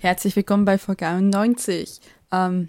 [0.00, 2.00] Herzlich willkommen bei Folge 91.
[2.30, 2.68] Ähm,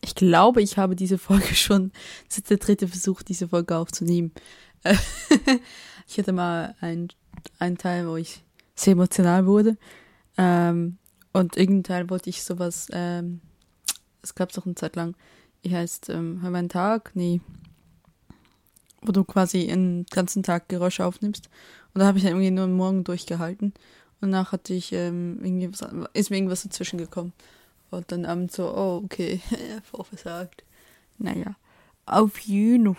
[0.00, 1.92] ich glaube, ich habe diese Folge schon,
[2.26, 4.32] das ist der dritte Versuch, diese Folge aufzunehmen.
[6.08, 7.08] ich hatte mal einen,
[7.58, 8.42] einen Teil, wo ich
[8.74, 9.76] sehr emotional wurde.
[10.38, 10.96] Ähm,
[11.34, 13.42] und irgendein Teil wollte ich sowas, ähm,
[14.22, 15.16] es gab es auch eine Zeit lang,
[15.64, 17.42] die heißt, ähm, hör meinen Tag, nee,
[19.02, 21.50] wo du quasi einen ganzen Tag Geräusche aufnimmst.
[21.92, 23.74] Und da habe ich dann irgendwie nur einen Morgen durchgehalten.
[24.20, 25.70] Und danach hatte ich ähm, irgendwie
[26.12, 27.32] ist mir irgendwas dazwischen gekommen.
[27.90, 29.40] Und dann abends so, oh, okay,
[29.84, 30.64] vorversagt.
[31.18, 31.56] Naja,
[32.06, 32.96] auf jeden.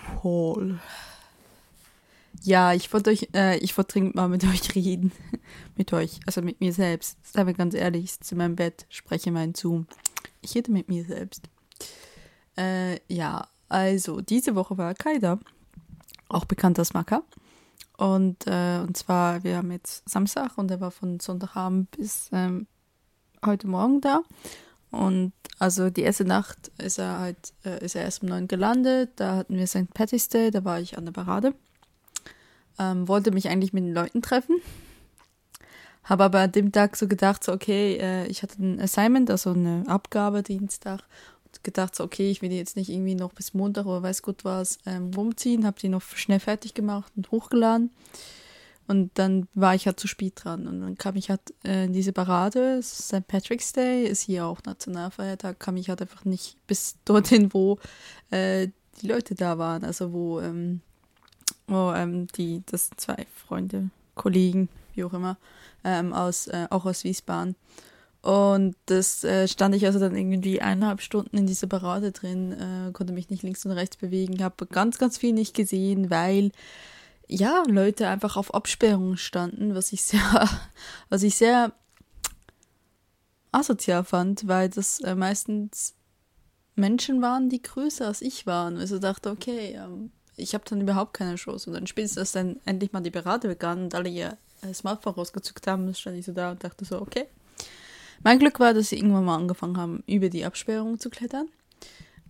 [2.42, 5.12] Ja, ich wollte euch, äh, ich wollte dringend mal mit euch reden.
[5.76, 7.18] mit euch, also mit mir selbst.
[7.26, 9.88] Seien wir ganz ehrlich, zu meinem Bett, spreche meinen Zoom.
[10.42, 11.50] Ich rede mit mir selbst.
[12.58, 15.40] Äh, ja, also, diese Woche war Kaida,
[16.28, 17.24] auch bekannt als Maka.
[18.00, 22.66] Und, äh, und zwar, wir haben jetzt Samstag und er war von Sonntagabend bis ähm,
[23.46, 24.22] heute Morgen da.
[24.90, 29.12] Und also die erste Nacht ist er halt, äh, ist er erst um neun gelandet.
[29.18, 29.94] Da hatten wir St.
[29.94, 31.54] Patty's Day, da war ich an der Parade.
[32.80, 34.62] Ähm, wollte mich eigentlich mit den Leuten treffen.
[36.06, 39.50] Habe aber an dem Tag so gedacht, so, okay, äh, ich hatte ein Assignment, also
[39.50, 41.02] eine Abgabe Dienstag
[41.64, 44.46] gedacht, so, okay, ich will die jetzt nicht irgendwie noch bis Montag oder weiß Gott
[44.46, 47.92] was ähm, rumziehen, habe die noch schnell fertig gemacht und hochgeladen.
[48.90, 50.66] Und dann war ich halt zu spät dran.
[50.66, 53.28] Und dann kam ich halt äh, in diese Parade, St.
[53.28, 57.78] Patrick's Day, ist hier auch Nationalfeiertag, kam ich halt einfach nicht bis dorthin, wo
[58.32, 58.70] äh,
[59.00, 59.84] die Leute da waren.
[59.84, 60.82] Also wo, ähm,
[61.68, 65.38] wo ähm, die, das sind zwei Freunde, Kollegen, wie auch immer,
[65.84, 67.56] ähm, aus, äh, auch aus Wiesbaden.
[68.22, 72.92] Und das äh, stand ich also dann irgendwie eineinhalb Stunden in dieser Parade drin, äh,
[72.92, 76.52] konnte mich nicht links und rechts bewegen, habe ganz, ganz viel nicht gesehen, weil
[77.28, 80.50] ja, Leute einfach auf Absperrungen standen, was ich sehr,
[81.10, 81.72] was ich sehr
[83.52, 85.96] asozial fand, weil das äh, meistens
[86.76, 88.78] Menschen waren, die größer als ich waren.
[88.78, 91.70] Also dachte, okay, ähm, ich habe dann überhaupt keine Chance.
[91.70, 95.14] Und dann spätestens, als dann endlich mal die Parade begann und alle ihr äh, Smartphone
[95.14, 97.28] rausgezückt haben, stand ich so da und dachte so, okay,
[98.24, 101.48] mein Glück war, dass sie irgendwann mal angefangen haben, über die Absperrung zu klettern.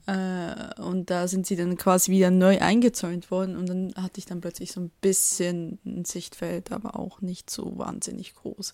[0.09, 4.25] Äh, und da sind sie dann quasi wieder neu eingezäunt worden und dann hatte ich
[4.25, 8.71] dann plötzlich so ein bisschen ein Sichtfeld, aber auch nicht so wahnsinnig groß.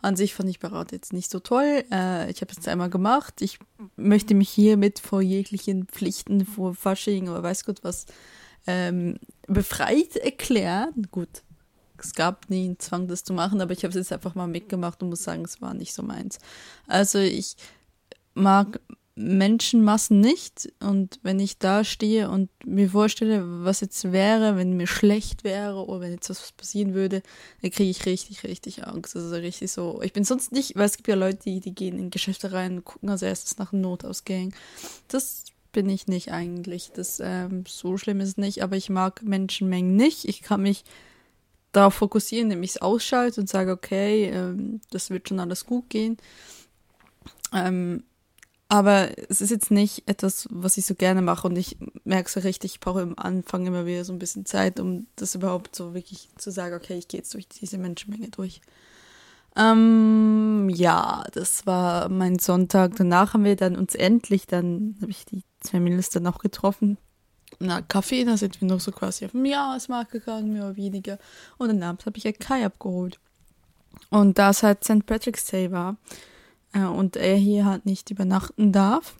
[0.00, 1.84] An sich fand ich Berat jetzt nicht so toll.
[1.92, 3.42] Äh, ich habe es einmal gemacht.
[3.42, 3.58] Ich
[3.96, 8.06] möchte mich hiermit vor jeglichen Pflichten, vor Fasching oder weiß Gott was,
[8.66, 11.06] ähm, befreit erklären.
[11.10, 11.42] Gut,
[12.02, 14.46] es gab nie einen Zwang, das zu machen, aber ich habe es jetzt einfach mal
[14.46, 16.38] mitgemacht und muss sagen, es war nicht so meins.
[16.86, 17.56] Also ich
[18.34, 18.80] mag
[19.18, 24.86] Menschenmassen nicht und wenn ich da stehe und mir vorstelle, was jetzt wäre, wenn mir
[24.86, 27.22] schlecht wäre oder wenn jetzt was passieren würde,
[27.60, 29.16] dann kriege ich richtig, richtig Angst.
[29.16, 30.00] Also richtig so.
[30.02, 32.76] Ich bin sonst nicht, weil es gibt ja Leute, die, die gehen in Geschäfte rein
[32.76, 34.54] und gucken als erstes nach Notausgängen.
[35.08, 36.92] Das bin ich nicht eigentlich.
[36.94, 40.26] Das ähm, so schlimm ist nicht, aber ich mag Menschenmengen nicht.
[40.26, 40.84] Ich kann mich
[41.72, 46.16] darauf fokussieren, nämlich es ausschalte und sage, okay, ähm, das wird schon alles gut gehen.
[47.52, 48.04] Ähm,
[48.68, 52.40] aber es ist jetzt nicht etwas, was ich so gerne mache und ich merke so
[52.40, 55.94] richtig, ich brauche am Anfang immer wieder so ein bisschen Zeit, um das überhaupt so
[55.94, 58.60] wirklich zu sagen, okay, ich gehe jetzt durch diese Menschenmenge durch.
[59.56, 62.94] Ähm, ja, das war mein Sonntag.
[62.96, 66.98] Danach haben wir dann uns endlich, dann habe ich die zwei dann auch getroffen,
[67.60, 71.18] na, Kaffee, da sind wir noch so quasi auf dem Jahresmarkt gegangen, mehr oder weniger.
[71.56, 73.18] Und dann abends habe ich ja Kai abgeholt.
[74.10, 75.04] Und da es halt St.
[75.06, 75.96] Patrick's Day war
[76.72, 79.16] äh, und er hier halt nicht übernachten darf,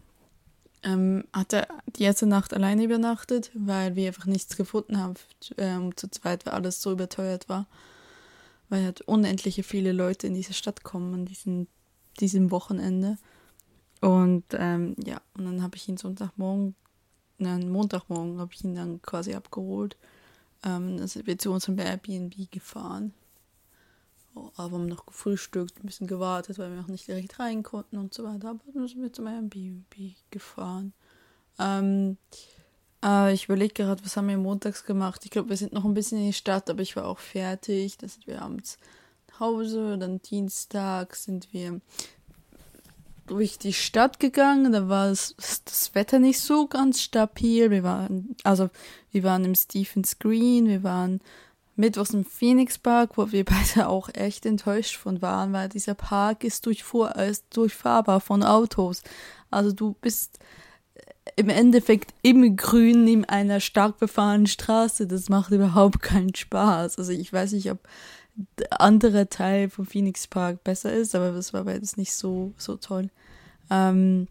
[0.85, 1.67] ähm, hat er
[1.97, 5.15] die erste Nacht alleine übernachtet, weil wir einfach nichts gefunden haben
[5.57, 7.67] ähm, zu zweit, weil alles so überteuert war.
[8.69, 11.67] Weil halt unendliche viele Leute in diese Stadt kommen an diesem,
[12.21, 13.17] diesem Wochenende.
[14.01, 16.77] Und ähm, ja, und dann habe ich ihn Sonntagmorgen
[17.39, 19.97] einen Montagmorgen habe ich ihn dann quasi abgeholt.
[20.65, 23.15] Ähm, dann sind wir zu unserem Airbnb gefahren.
[24.35, 27.97] Oh, aber haben noch gefrühstückt, ein bisschen gewartet, weil wir noch nicht direkt rein konnten
[27.99, 28.51] und so weiter.
[28.51, 29.95] Aber dann sind wir zum Airbnb
[30.31, 30.93] gefahren.
[31.59, 32.17] Ähm,
[33.05, 35.25] äh, ich überlege gerade, was haben wir montags gemacht?
[35.25, 37.99] Ich glaube, wir sind noch ein bisschen in die Stadt, aber ich war auch fertig.
[37.99, 38.79] Da sind wir abends
[39.29, 39.99] nach Hause.
[39.99, 41.81] Dann Dienstag sind wir
[43.29, 45.35] durch die Stadt gegangen, da war das,
[45.65, 47.71] das Wetter nicht so ganz stabil.
[47.71, 48.71] Wir waren, also
[49.11, 51.21] wir waren im Stephens Green, wir waren
[51.77, 56.45] mittwochs im Phoenix Park, wo wir beide auch echt enttäuscht von waren, weil dieser Park
[56.45, 59.03] ist, durchfuhr, ist durchfahrbar von Autos.
[59.51, 60.39] Also du bist
[61.37, 65.07] im Endeffekt im Grün neben einer stark befahrenen Straße.
[65.07, 66.99] Das macht überhaupt keinen Spaß.
[66.99, 67.79] Also ich weiß nicht, ob
[68.71, 73.11] andere Teil vom Phoenix Park besser ist, aber das war beides nicht so, so toll.
[73.71, 74.29] Ähm,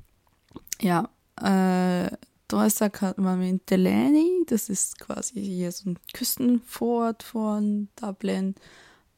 [0.82, 1.10] ja,
[1.42, 2.10] äh,
[2.48, 8.56] Donnerstag hat man mit Delaney, das ist quasi hier so ein Küstenfort von Dublin.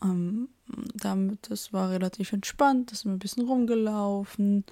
[0.04, 0.50] Ähm,
[0.96, 4.64] damit, das war relativ entspannt, da sind wir ein bisschen rumgelaufen,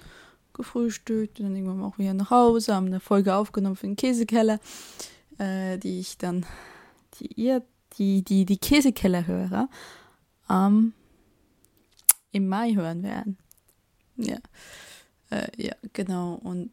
[0.54, 4.58] gefrühstückt und dann irgendwann auch wieder nach Hause, haben eine Folge aufgenommen für den Käsekeller,
[5.38, 6.46] äh, die ich dann,
[7.18, 7.62] die ihr,
[7.98, 9.68] die, die, die Käsekeller-Hörer
[10.50, 10.92] ähm,
[12.32, 13.38] im Mai hören werden.
[14.16, 14.38] Ja.
[15.30, 16.34] Äh, ja, genau.
[16.34, 16.70] Und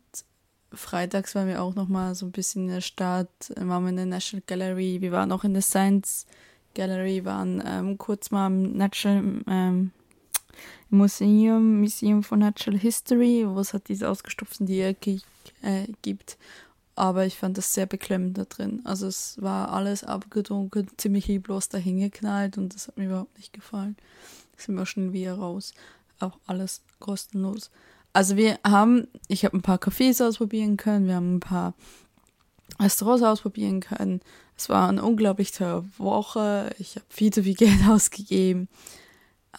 [0.72, 3.98] freitags waren wir auch noch mal so ein bisschen in der Stadt, waren wir in
[3.98, 6.26] der National Gallery, wir waren auch in der Science
[6.74, 9.92] Gallery, waren ähm, kurz mal im Natural ähm,
[10.90, 14.96] Museum, Museum for Natural History, wo es halt diese ausgestopften Tiere
[15.62, 16.38] äh, gibt.
[16.96, 18.82] Aber ich fand das sehr beklemmend da drin.
[18.86, 23.98] Also es war alles abgedunkelt, ziemlich lieblos dahingeknallt und das hat mir überhaupt nicht gefallen.
[24.58, 25.74] Sind wir schon wieder raus.
[26.20, 27.70] Auch alles kostenlos.
[28.14, 31.74] Also wir haben, ich habe ein paar Cafés ausprobieren können, wir haben ein paar
[32.80, 34.22] Restaurants ausprobieren können.
[34.58, 36.70] Es war eine unglaublich teure Woche.
[36.80, 38.70] Ich habe viel zu viel Geld ausgegeben.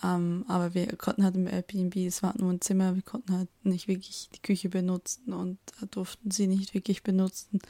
[0.02, 3.48] Ähm, aber wir konnten halt im Airbnb, es war nur ein Zimmer, wir konnten halt
[3.64, 5.58] nicht wirklich die Küche benutzen und
[5.90, 7.60] durften sie nicht wirklich benutzen.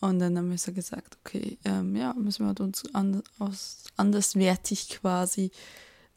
[0.00, 3.84] Und dann haben wir so gesagt, okay, ähm, ja, müssen wir halt uns an, aus,
[3.96, 5.50] anderswertig quasi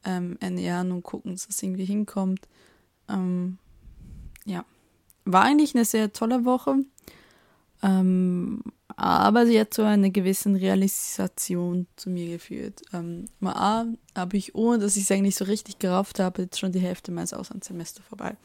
[0.06, 2.48] ähm, ernähren und gucken, dass es irgendwie hinkommt.
[3.10, 3.58] Ähm,
[4.46, 4.64] ja,
[5.26, 6.78] war eigentlich eine sehr tolle Woche.
[7.82, 8.62] Ähm,
[8.96, 12.82] aber sie hat zu einer gewissen Realisation zu mir geführt.
[12.94, 13.86] Ähm, mal A,
[14.16, 17.12] habe ich, ohne dass ich es eigentlich so richtig gerafft habe, jetzt schon die Hälfte
[17.12, 18.36] meines Auslandssemesters vorbei.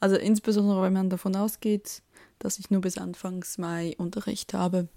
[0.00, 2.02] Also insbesondere, wenn man davon ausgeht,
[2.38, 4.88] dass ich nur bis Anfangs Mai Unterricht habe.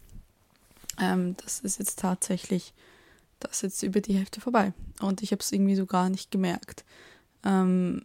[1.00, 2.74] Ähm, das ist jetzt tatsächlich,
[3.40, 4.74] das ist jetzt über die Hälfte vorbei.
[5.00, 6.84] Und ich habe es irgendwie so gar nicht gemerkt.
[7.46, 8.04] Ähm,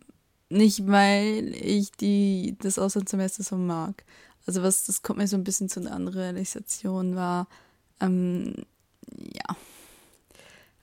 [0.49, 4.05] nicht, weil ich die, das Auslandssemester so mag,
[4.47, 7.49] also was, das kommt mir so ein bisschen zu einer anderen Realisation war,
[8.01, 8.55] ähm,
[9.19, 9.57] ja.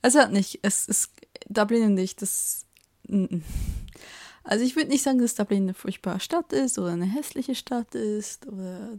[0.02, 1.10] Also nicht, es ist
[1.48, 2.66] Dublin und ich, das.
[4.42, 7.94] Also ich würde nicht sagen, dass Dublin eine furchtbare Stadt ist oder eine hässliche Stadt
[7.94, 8.98] ist oder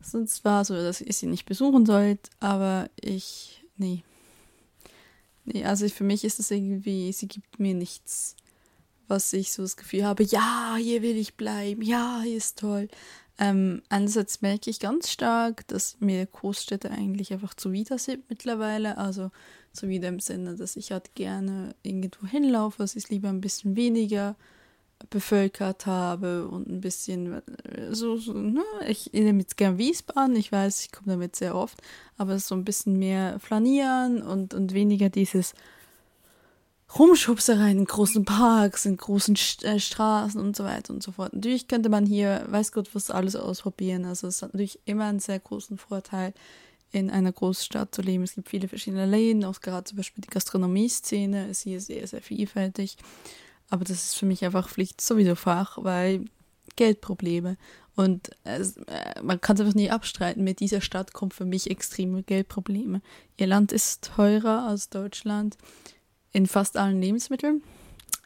[0.00, 4.02] sonst was oder dass ihr sie nicht besuchen sollt, aber ich, nee.
[5.44, 8.36] Nee, also für mich ist es irgendwie, sie gibt mir nichts,
[9.06, 12.88] was ich so das Gefühl habe, ja, hier will ich bleiben, ja, hier ist toll.
[13.38, 18.98] Ähm, einerseits merke ich ganz stark, dass mir Großstädte eigentlich einfach zuwider sind mittlerweile.
[18.98, 19.30] Also
[19.72, 24.36] zuwider im Sinne, dass ich halt gerne irgendwo hinlaufe, es lieber ein bisschen weniger
[25.10, 28.64] bevölkert habe und ein bisschen äh, so, so ne?
[28.88, 31.80] ich nehme jetzt gern Wiesbaden, ich weiß, ich komme damit sehr oft,
[32.16, 35.54] aber so ein bisschen mehr flanieren und, und weniger dieses
[36.96, 41.34] Rumschubsereien in großen Parks, in großen St äh, Straßen und so weiter und so fort.
[41.34, 44.06] Natürlich könnte man hier, weiß Gott, was alles ausprobieren.
[44.06, 46.32] Also es hat natürlich immer einen sehr großen Vorteil,
[46.90, 48.22] in einer Großstadt zu leben.
[48.22, 52.22] Es gibt viele verschiedene Läden, auch gerade zum Beispiel die Gastronomie-Szene ist hier sehr, sehr
[52.22, 52.96] vielfältig.
[53.68, 56.24] Aber das ist für mich einfach Pflicht sowieso Fach, weil
[56.76, 57.56] Geldprobleme.
[57.96, 60.44] Und es, äh, man kann es einfach nie abstreiten.
[60.44, 63.02] Mit dieser Stadt kommen für mich extreme Geldprobleme.
[63.36, 65.58] Ihr Land ist teurer als Deutschland
[66.38, 67.62] in fast allen Lebensmitteln.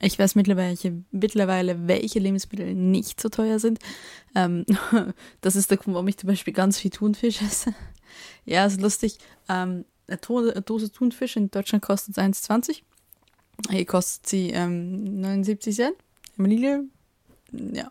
[0.01, 0.77] Ich weiß mittlerweile,
[1.11, 3.79] mittlerweile, welche Lebensmittel nicht so teuer sind.
[4.35, 4.67] Ähm,
[5.41, 7.75] das ist der Grund, warum ich zum Beispiel ganz viel Thunfisch esse.
[8.45, 9.19] ja, ist lustig.
[9.49, 12.83] Ähm, eine Dose Thunfisch in Deutschland kostet 1,20.
[13.71, 15.97] Hier kostet sie ähm, 79 Cent.
[16.37, 16.85] Im Lidl.
[17.53, 17.91] Ja.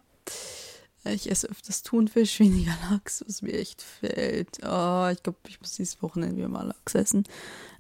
[1.06, 4.60] Ich esse öfters Thunfisch, weniger Lachs, was mir echt fällt.
[4.64, 7.24] Oh, ich glaube, ich muss dieses Wochenende wieder mal Lachs essen.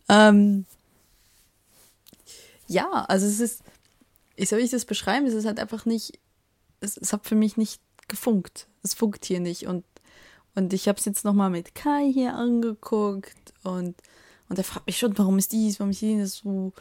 [0.09, 0.65] Ähm,
[2.71, 3.63] ja, also es ist,
[4.35, 5.25] wie soll ich das beschreiben?
[5.25, 6.19] Es ist halt einfach nicht,
[6.79, 8.67] es, es hat für mich nicht gefunkt.
[8.81, 9.67] Es funkt hier nicht.
[9.67, 9.83] Und,
[10.55, 13.95] und ich habe es jetzt nochmal mit Kai hier angeguckt und,
[14.49, 16.73] und er fragt mich schon, warum ist dies, warum ist jenes so.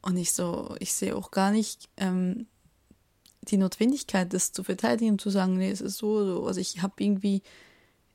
[0.00, 2.46] Und ich so, ich sehe auch gar nicht ähm,
[3.42, 6.46] die Notwendigkeit, das zu verteidigen und zu sagen, nee, es ist so, so.
[6.46, 7.42] Also ich habe irgendwie,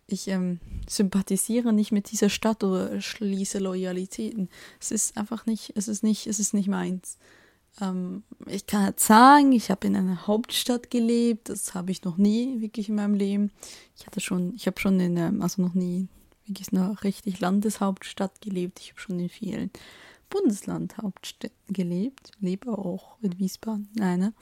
[0.07, 4.49] ich ähm, sympathisiere nicht mit dieser Stadt oder schließe Loyalitäten.
[4.79, 7.17] Es ist einfach nicht, es ist nicht, es ist nicht meins.
[7.81, 12.17] Ähm, ich kann halt sagen, ich habe in einer Hauptstadt gelebt, das habe ich noch
[12.17, 13.51] nie wirklich in meinem Leben.
[13.97, 16.07] Ich hatte schon, ich habe schon in, ähm, also noch nie
[16.45, 18.79] wirklich eine richtig Landeshauptstadt gelebt.
[18.79, 19.71] Ich habe schon in vielen
[20.29, 24.33] Bundeslandhauptstädten gelebt, lebe auch in Wiesbaden, eine.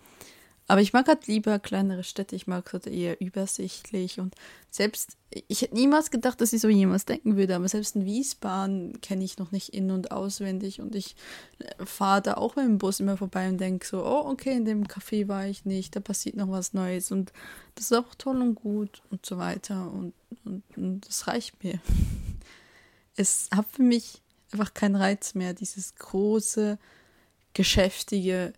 [0.67, 4.19] Aber ich mag halt lieber kleinere Städte, ich mag es halt eher übersichtlich.
[4.19, 4.33] Und
[4.71, 5.15] selbst,
[5.47, 9.23] ich hätte niemals gedacht, dass ich so jemals denken würde, aber selbst in Wiesbaden kenne
[9.23, 10.81] ich noch nicht in- und auswendig.
[10.81, 11.15] Und ich
[11.59, 14.65] äh, fahre da auch mit dem Bus immer vorbei und denke so, oh, okay, in
[14.65, 17.11] dem Café war ich nicht, da passiert noch was Neues.
[17.11, 17.31] Und
[17.75, 19.91] das ist auch toll und gut und so weiter.
[19.91, 20.13] Und,
[20.45, 21.79] und, und das reicht mir.
[23.17, 26.77] Es hat für mich einfach keinen Reiz mehr, dieses große,
[27.53, 28.51] geschäftige,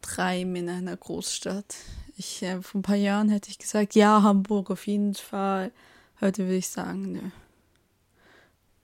[0.00, 1.74] Treiben in einer Großstadt.
[2.16, 5.72] Ich, äh, vor ein paar Jahren hätte ich gesagt, ja, Hamburg auf jeden Fall.
[6.20, 7.20] Heute würde ich sagen, nö.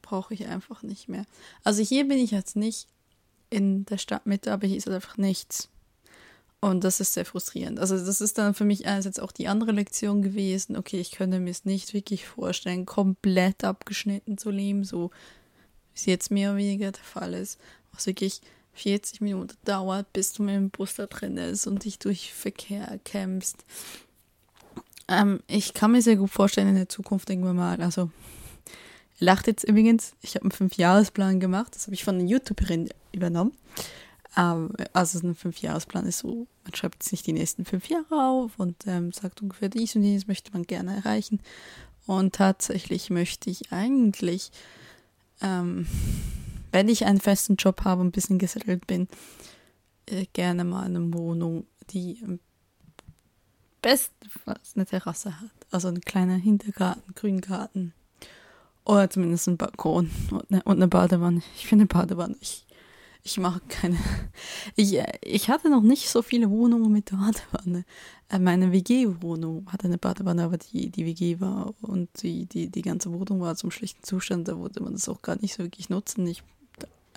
[0.03, 1.25] Brauche ich einfach nicht mehr.
[1.65, 2.89] Also hier bin ich jetzt nicht
[3.49, 5.69] in der Stadtmitte, aber hier ist halt einfach nichts.
[6.61, 7.81] Und das ist sehr frustrierend.
[7.81, 10.77] Also das ist dann für mich einerseits auch die andere Lektion gewesen.
[10.77, 15.11] Okay, ich könnte mir es nicht wirklich vorstellen, komplett abgeschnitten zu leben, so
[15.93, 17.59] wie es jetzt mehr oder weniger der Fall ist.
[17.93, 18.43] Was wirklich
[18.75, 22.99] 40 Minuten dauert, bis du mit dem Bus da drin ist und dich durch Verkehr
[23.05, 23.65] kämpfst.
[25.09, 28.11] Ähm, ich kann mir sehr gut vorstellen, in der Zukunft irgendwann mal, also
[29.19, 33.53] lacht jetzt übrigens, ich habe einen Fünfjahresplan gemacht, das habe ich von einer YouTuberin übernommen.
[34.37, 38.87] Ähm, also ein Fünfjahresplan ist so, man schreibt nicht die nächsten fünf Jahre auf und
[38.87, 41.41] ähm, sagt ungefähr dies und dies möchte man gerne erreichen.
[42.07, 44.51] Und tatsächlich möchte ich eigentlich
[45.41, 45.87] ähm,
[46.73, 49.09] wenn ich einen festen Job habe und ein bisschen gesettelt bin,
[50.07, 52.19] äh, gerne mal eine Wohnung, die
[53.83, 55.51] bestenfalls eine Terrasse hat.
[55.71, 57.93] Also ein kleiner Hintergarten, Grüngarten.
[58.85, 61.43] Oder zumindest ein Balkon und eine, und eine Badewanne.
[61.57, 62.67] Ich finde Badewanne, ich,
[63.23, 63.99] ich mache keine.
[64.75, 67.85] Ich, äh, ich hatte noch nicht so viele Wohnungen mit Badewanne.
[68.29, 72.83] Äh, meine WG-Wohnung hatte eine Badewanne, aber die, die WG war und die, die, die
[72.83, 74.49] ganze Wohnung war zum schlechten Zustand.
[74.49, 76.27] Da wollte man das auch gar nicht so wirklich nutzen.
[76.27, 76.43] Ich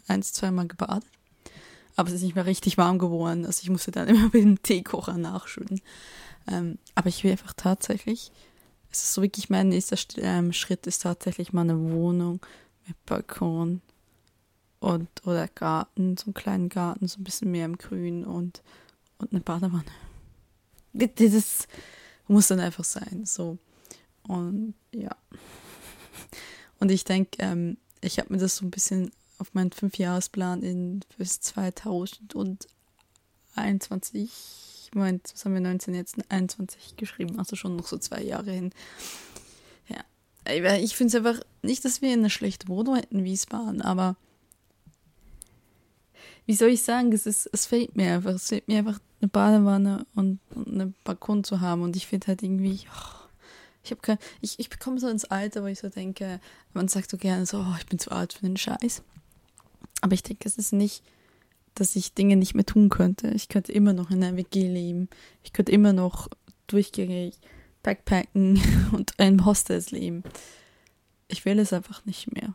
[0.08, 1.10] eins, zweimal gebadet.
[1.96, 3.46] Aber es ist nicht mehr richtig warm geworden.
[3.46, 5.82] Also ich musste dann immer mit dem Teekocher nachschütten.
[6.48, 8.32] Ähm, aber ich will einfach tatsächlich,
[8.92, 12.40] es ist so wirklich mein nächster ähm, Schritt, ist tatsächlich mal eine Wohnung
[12.88, 13.82] mit Balkon
[14.80, 18.62] und oder Garten, so einen kleinen Garten, so ein bisschen mehr im Grün und,
[19.18, 19.84] und eine Badewanne.
[20.94, 21.68] Das
[22.28, 23.26] muss dann einfach sein.
[23.26, 23.58] So.
[24.28, 25.16] Und ja.
[26.80, 31.02] Und ich denke, ähm, ich habe mir das so ein bisschen auf meinen Fünfjahresplan in
[31.18, 34.32] bis 2021,
[34.94, 38.72] Moment, was haben wir 19 jetzt, 21 geschrieben, also schon noch so zwei Jahre hin.
[39.90, 44.16] Ja, ich finde es einfach nicht, dass wir eine schlechte Wohnung hätten, Wiesbaden, aber
[46.46, 49.30] wie soll ich sagen, es, ist, es fehlt mir einfach, es fehlt mir einfach eine
[49.30, 53.28] Badewanne und, und einen Balkon zu haben und ich finde halt irgendwie, oh,
[53.84, 56.40] ich habe kein, ich, ich bekomme so ins Alter, wo ich so denke,
[56.74, 59.04] man sagt so gerne so, oh, ich bin zu alt für den Scheiß.
[60.06, 61.02] Aber ich denke, es ist nicht,
[61.74, 63.30] dass ich Dinge nicht mehr tun könnte.
[63.30, 65.10] Ich könnte immer noch in einer WG leben.
[65.42, 66.28] Ich könnte immer noch
[66.68, 67.40] durchgängig
[67.82, 70.22] Backpacken und in Hostels leben.
[71.28, 72.54] Ich will es einfach nicht mehr.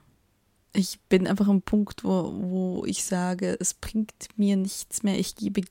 [0.74, 5.18] Ich bin einfach am Punkt, wo, wo ich sage, es bringt mir nichts mehr.
[5.18, 5.62] Ich gebe,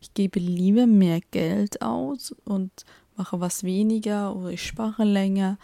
[0.00, 2.70] ich gebe lieber mehr Geld aus und
[3.16, 5.58] mache was weniger oder ich spare länger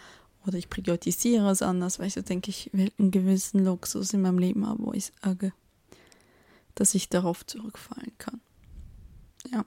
[0.45, 4.21] oder ich priorisiere es anders, weil ich so denke, ich will einen gewissen Luxus in
[4.21, 5.53] meinem Leben haben, wo ich sage,
[6.75, 8.39] dass ich darauf zurückfallen kann.
[9.51, 9.65] Ja.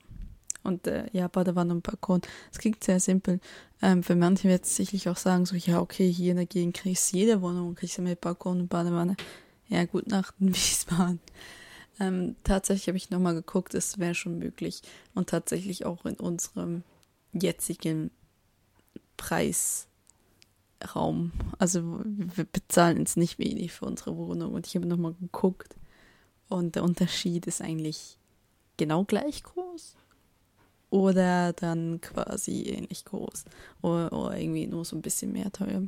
[0.63, 2.23] Und äh, ja, Badewanne und Balkon.
[2.53, 3.41] Es klingt sehr simpel.
[3.81, 6.77] Ähm, für manche wird es sicherlich auch sagen, so, ja, okay, hier in der Gegend
[6.77, 9.17] kriege ich jede Wohnung, kriege ich mit Balkon und Badewanne.
[9.69, 11.21] Ja, gut Nacht in Wiesbaden.
[11.99, 14.83] Ähm, tatsächlich habe ich nochmal geguckt, es wäre schon möglich.
[15.15, 16.85] Und tatsächlich auch in unserem
[17.33, 18.11] jetzigen
[19.17, 19.89] Preis
[20.91, 21.33] Raum.
[21.59, 24.53] Also wir bezahlen jetzt nicht wenig für unsere Wohnung.
[24.53, 25.77] Und ich habe nochmal geguckt.
[26.49, 28.19] Und der Unterschied ist eigentlich
[28.77, 29.97] genau gleich groß.
[30.91, 33.45] Oder dann quasi ähnlich groß.
[33.81, 35.83] Oder, oder irgendwie nur so ein bisschen mehr teuer.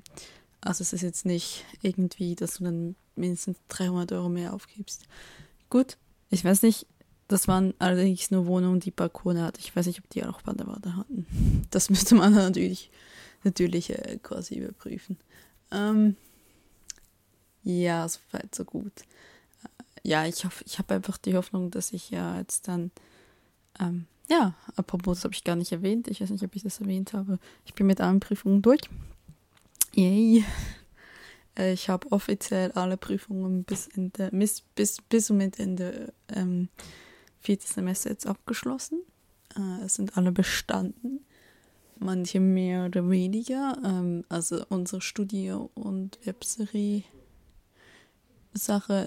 [0.60, 5.06] Also es ist jetzt nicht irgendwie, dass du dann mindestens 300 Euro mehr aufgibst.
[5.68, 5.98] Gut,
[6.30, 6.86] ich weiß nicht,
[7.28, 9.60] das waren allerdings nur Wohnungen, die Balkone hatten.
[9.60, 11.66] Ich weiß nicht, ob die auch Badewanne hatten.
[11.70, 12.90] Das müsste man natürlich
[13.44, 15.18] natürlich äh, quasi überprüfen.
[15.70, 16.16] Ähm,
[17.62, 18.92] ja, so weit, so gut.
[19.62, 22.90] Äh, ja, ich hoffe, ich habe einfach die Hoffnung, dass ich ja jetzt dann,
[23.80, 26.08] ähm, ja, apropos, das habe ich gar nicht erwähnt.
[26.08, 27.38] Ich weiß nicht, ob ich das erwähnt habe.
[27.64, 28.80] Ich bin mit allen Prüfungen durch.
[29.94, 30.44] Yay.
[31.56, 36.68] Äh, ich habe offiziell alle Prüfungen bis, in der, bis, bis, bis mit Ende ähm,
[37.40, 39.00] viertes Semester jetzt abgeschlossen.
[39.56, 41.24] Äh, es sind alle bestanden
[42.04, 43.76] manche mehr oder weniger.
[43.84, 47.06] Ähm, also unsere Studio- und Webserie-Sache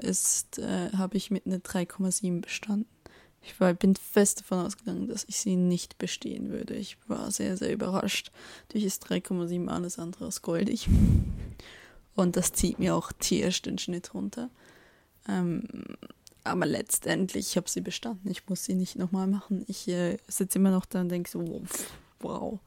[0.04, 2.88] ist, äh, habe ich mit einer 3,7 bestanden.
[3.42, 6.74] Ich war, bin fest davon ausgegangen, dass ich sie nicht bestehen würde.
[6.75, 8.32] Ich war sehr, sehr überrascht.
[8.70, 10.89] Durch ist 3,7 alles andere als goldig.
[12.16, 14.50] Und das zieht mir auch tierisch den Schnitt runter.
[15.30, 15.63] Ähm,
[16.44, 18.30] aber letztendlich, ich habe sie bestanden.
[18.32, 19.63] Ich muss sie nicht nochmal machen.
[19.68, 21.63] Ich äh, sitze immer noch da und denke so,
[22.20, 22.60] wow.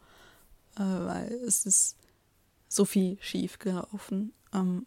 [0.77, 1.97] Äh, weil es ist
[2.69, 4.33] so viel schief gelaufen.
[4.53, 4.87] Ähm,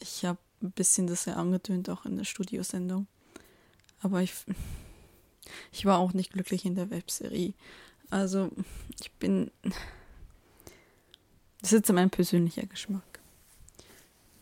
[0.00, 3.06] ich habe ein bisschen das ja angetönt, auch in der Studiosendung.
[4.00, 4.34] Aber ich,
[5.72, 7.54] ich war auch nicht glücklich in der Webserie.
[8.10, 8.50] Also,
[9.00, 9.50] ich bin.
[11.60, 13.20] Das ist jetzt mein persönlicher Geschmack.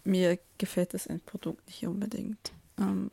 [0.03, 2.53] Mir gefällt das Endprodukt nicht unbedingt.
[2.79, 3.11] Ähm,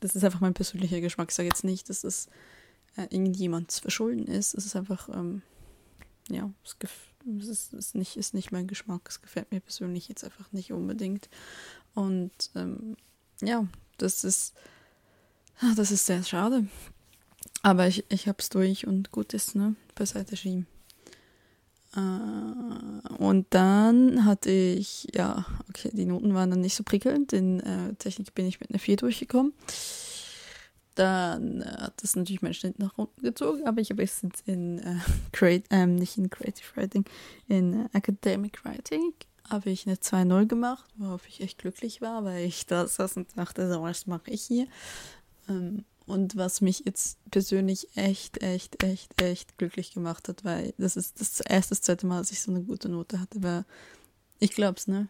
[0.00, 1.30] das ist einfach mein persönlicher Geschmack.
[1.30, 2.28] Ich sage jetzt nicht, dass es
[2.96, 4.54] äh, irgendjemands Verschulden ist.
[4.54, 5.42] Es ist einfach, ähm,
[6.30, 6.76] ja, es,
[7.40, 9.02] es ist, ist, nicht, ist nicht mein Geschmack.
[9.08, 11.28] Es gefällt mir persönlich jetzt einfach nicht unbedingt.
[11.94, 12.96] Und ähm,
[13.40, 13.66] ja,
[13.98, 14.54] das ist
[15.60, 16.66] Ah, das ist sehr schade.
[17.62, 19.76] Aber ich, ich hab's durch und gut ist, ne?
[19.94, 20.66] Beiseite schieben.
[21.96, 27.32] Äh, und dann hatte ich, ja, okay, die Noten waren dann nicht so prickelnd.
[27.32, 29.52] In äh, Technik bin ich mit einer 4 durchgekommen.
[30.94, 34.78] Dann äh, hat das natürlich meinen Schnitt nach unten gezogen, aber ich habe jetzt in
[34.78, 34.98] äh,
[35.32, 37.04] Create, ähm, nicht in Creative Writing,
[37.48, 39.12] in äh, Academic Writing
[39.50, 43.36] habe ich eine 2-0 gemacht, worauf ich echt glücklich war, weil ich da saß und
[43.36, 44.66] dachte, so, was mache ich hier?
[45.48, 50.96] Ähm, und was mich jetzt persönlich echt, echt, echt, echt glücklich gemacht hat, weil das
[50.96, 53.64] ist das erste, das zweite Mal, dass ich so eine gute Note hatte, war,
[54.38, 55.08] ich glaube es, ne?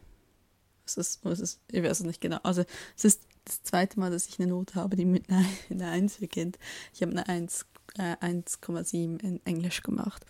[0.87, 2.39] Es ist, es ist, ich weiß es nicht genau.
[2.43, 2.65] Also,
[2.97, 6.59] es ist das zweite Mal, dass ich eine Note habe, die mit einer 1 beginnt.
[6.93, 10.25] Ich habe eine 1,7 äh, in Englisch gemacht.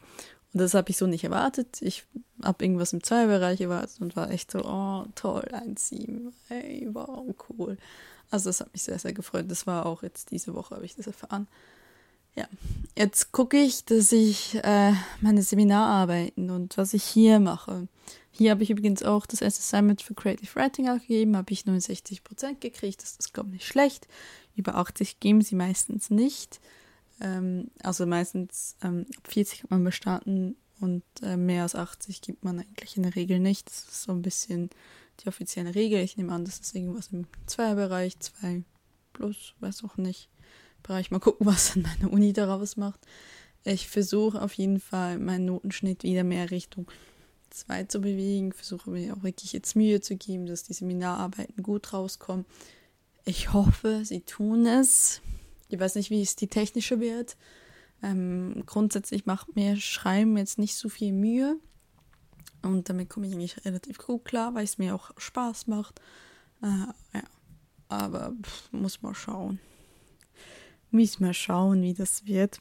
[0.53, 1.83] Und das habe ich so nicht erwartet.
[1.83, 2.07] Ich
[2.43, 6.33] habe irgendwas im Zweierbereich erwartet und war echt so, oh, toll, 1,7.
[6.49, 7.77] Hey, wow, cool.
[8.31, 9.47] Also das hat mich sehr, sehr gefreut.
[9.49, 11.49] Das war auch jetzt diese Woche, habe ich das erfahren.
[12.37, 12.49] Ja,
[12.97, 17.87] jetzt gucke ich, dass ich äh, meine Seminararbeiten und was ich hier mache.
[18.37, 22.59] Hier habe ich übrigens auch das erste Assignment für Creative Writing abgegeben, habe ich 69%
[22.59, 23.01] gekriegt.
[23.01, 24.09] Das ist, glaube ich, nicht schlecht.
[24.57, 26.61] Über 80 geben sie meistens nicht.
[27.21, 32.59] Ähm, also meistens ähm, 40 kann man bestarten und äh, mehr als 80 gibt man
[32.59, 33.69] eigentlich in der Regel nicht.
[33.69, 34.71] Das ist so ein bisschen
[35.21, 36.01] die offizielle Regel.
[36.01, 38.65] Ich nehme an, das ist irgendwas im Zweierbereich, 2
[39.13, 40.29] plus, weiß auch nicht.
[40.83, 41.13] Bereich.
[41.13, 43.01] Mal gucken, was dann meine Uni daraus macht.
[43.63, 46.91] Ich versuche auf jeden Fall meinen Notenschnitt wieder mehr Richtung
[47.55, 48.53] 2 zu bewegen.
[48.53, 52.45] Versuche mir auch wirklich jetzt Mühe zu geben, dass die Seminararbeiten gut rauskommen.
[53.25, 55.21] Ich hoffe, sie tun es.
[55.69, 57.37] Ich weiß nicht, wie es die technische wird.
[58.03, 61.57] Ähm, grundsätzlich macht mir Schreiben jetzt nicht so viel Mühe.
[62.63, 66.01] Und damit komme ich eigentlich relativ gut klar, weil es mir auch Spaß macht.
[66.63, 67.23] Äh, ja.
[67.89, 69.61] Aber pff, muss mal schauen.
[70.91, 72.61] Muss mal schauen, wie das wird.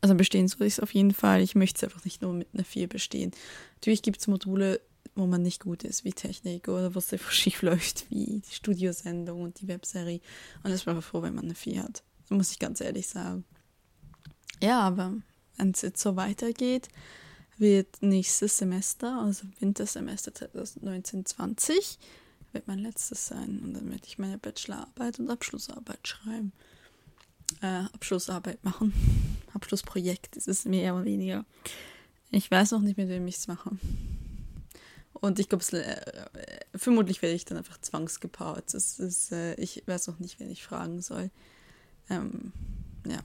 [0.00, 1.42] Also bestehen soll ich es auf jeden Fall.
[1.42, 3.32] Ich möchte es einfach nicht nur mit einer 4 bestehen.
[3.80, 4.80] Natürlich gibt es Module,
[5.14, 9.40] wo man nicht gut ist, wie Technik oder was einfach schief läuft, wie die Studiosendung
[9.40, 10.20] und die Webserie.
[10.62, 12.02] Und ich bin froh, wenn man eine 4 hat.
[12.28, 13.44] Muss ich ganz ehrlich sagen.
[14.62, 15.14] Ja, aber
[15.56, 16.88] wenn es jetzt so weitergeht,
[17.56, 21.98] wird nächstes Semester, also Wintersemester 2019-20,
[22.52, 23.60] wird mein letztes sein.
[23.62, 26.52] Und dann werde ich meine Bachelorarbeit und Abschlussarbeit schreiben.
[27.62, 28.92] Äh, Abschlussarbeit machen.
[29.54, 31.44] Abschlussprojekt ist es mehr oder weniger.
[32.30, 33.70] Ich weiß noch nicht, mit wem ich es mache.
[35.12, 38.72] Und ich glaube, äh, vermutlich werde ich dann einfach zwangsgepaart.
[38.72, 41.30] Das ist, äh, ich weiß noch nicht, wen ich fragen soll.
[42.08, 42.52] Ähm,
[43.06, 43.20] ja.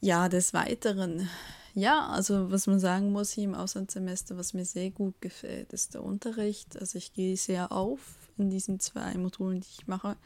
[0.00, 1.28] Ja, des Weiteren
[1.74, 5.94] ja, also was man sagen muss hier im Auslandssemester, was mir sehr gut gefällt, ist
[5.94, 6.76] der Unterricht.
[6.80, 8.00] Also ich gehe sehr auf
[8.38, 10.16] in diesen zwei Modulen, die ich mache.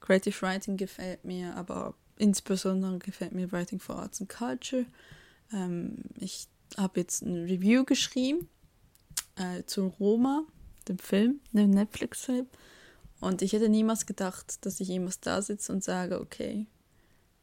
[0.00, 4.84] Creative Writing gefällt mir, aber insbesondere gefällt mir Writing for Arts and Culture.
[5.52, 8.48] Ähm, ich habe jetzt ein Review geschrieben
[9.36, 10.44] äh, zu Roma,
[10.88, 12.46] dem Film, dem Netflix-Film.
[13.20, 16.66] Und ich hätte niemals gedacht, dass ich jemals da sitze und sage, okay,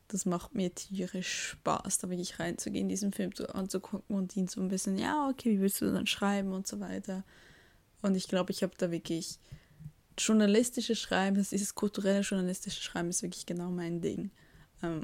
[0.10, 4.60] das macht mir tierisch Spaß, da wirklich reinzugehen, diesen Film zu, anzugucken und ihn so
[4.60, 7.24] ein bisschen, ja, okay, wie willst du dann schreiben und so weiter.
[8.02, 9.40] Und ich glaube, ich habe da wirklich
[10.18, 14.32] journalistische Schreiben, das dieses kulturelle journalistische Schreiben ist wirklich genau mein Ding.
[14.84, 15.04] Ähm,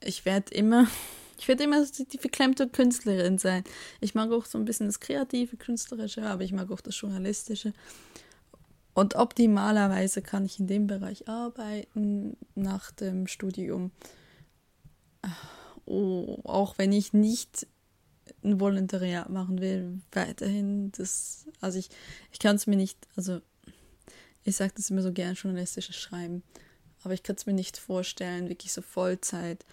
[0.00, 0.88] ich werde immer,
[1.38, 3.64] ich werde immer die verklemmte Künstlerin sein.
[4.00, 7.72] Ich mag auch so ein bisschen das kreative, künstlerische, aber ich mag auch das journalistische.
[8.94, 13.90] Und optimalerweise kann ich in dem Bereich arbeiten nach dem Studium.
[15.86, 17.66] Oh, auch wenn ich nicht
[18.44, 21.88] ein Volontariat machen will, weiterhin das, also ich,
[22.32, 23.40] ich kann es mir nicht, also
[24.44, 26.42] ich sage das immer so gern, journalistisches Schreiben.
[27.02, 29.64] aber ich kann es mir nicht vorstellen, wirklich so Vollzeit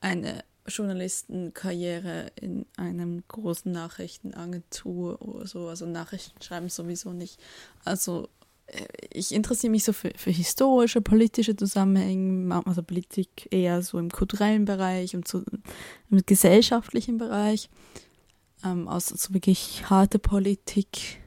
[0.00, 5.68] eine Journalistenkarriere in einem großen Nachrichtenagentur oder so.
[5.68, 7.40] Also Nachrichten schreiben sowieso nicht.
[7.84, 8.28] Also
[8.66, 14.10] äh, ich interessiere mich so für, für historische, politische Zusammenhänge, also Politik eher so im
[14.10, 15.42] kulturellen Bereich und so
[16.10, 17.68] im gesellschaftlichen Bereich.
[18.64, 21.20] Ähm, aus so wirklich harte Politik,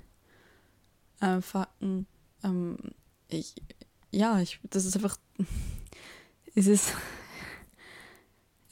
[1.19, 2.08] äh, Fakten.
[2.43, 2.78] Ähm,
[3.28, 3.56] ich,
[4.12, 5.17] ja, ich, das ist einfach,
[6.56, 6.93] es ist,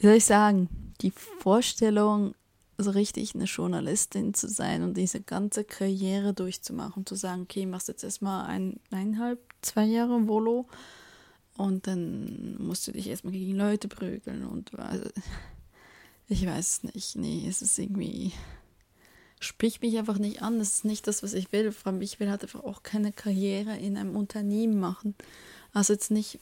[0.04, 0.68] wie soll ich sagen,
[1.00, 2.36] die Vorstellung,
[2.78, 7.88] so richtig eine Journalistin zu sein und diese ganze Karriere durchzumachen, zu sagen, okay, machst
[7.88, 10.68] jetzt erstmal ein, eineinhalb, zwei Jahre Volo
[11.56, 15.10] und dann musst du dich erstmal gegen Leute prügeln und also,
[16.28, 18.34] ich weiß nicht, nee, es ist irgendwie,
[19.40, 22.20] spricht mich einfach nicht an, das ist nicht das, was ich will, vor allem ich
[22.20, 25.16] will halt einfach auch keine Karriere in einem Unternehmen machen,
[25.72, 26.42] also jetzt nicht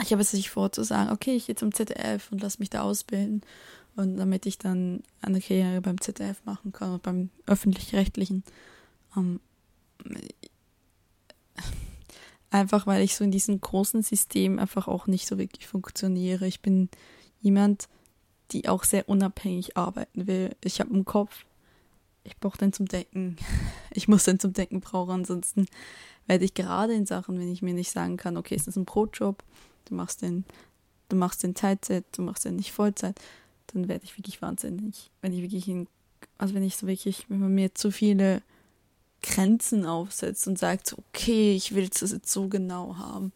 [0.00, 2.70] ich habe es nicht vor zu sagen, okay, ich gehe zum ZDF und lasse mich
[2.70, 3.42] da ausbilden.
[3.96, 8.44] Und damit ich dann eine Karriere beim ZDF machen kann und beim öffentlich-rechtlichen.
[9.16, 9.40] Ähm,
[12.50, 16.46] einfach weil ich so in diesem großen System einfach auch nicht so wirklich funktioniere.
[16.46, 16.88] Ich bin
[17.40, 17.88] jemand,
[18.52, 20.54] die auch sehr unabhängig arbeiten will.
[20.62, 21.44] Ich habe einen Kopf,
[22.22, 23.36] ich brauche den zum Denken.
[23.92, 25.64] Ich muss den zum Denken brauchen, ansonsten
[26.26, 28.84] werde ich gerade in Sachen, wenn ich mir nicht sagen kann, okay, es ist ein
[28.84, 29.42] Brotjob,
[29.86, 30.44] du machst den,
[31.08, 33.18] du machst den Teilzeit, du machst den nicht Vollzeit,
[33.68, 35.10] dann werde ich wirklich wahnsinnig.
[35.22, 35.88] Wenn ich wirklich in,
[36.38, 38.42] also wenn ich so wirklich, wenn man mir zu viele
[39.22, 43.32] Grenzen aufsetzt und sagt, okay, ich will das jetzt so genau haben.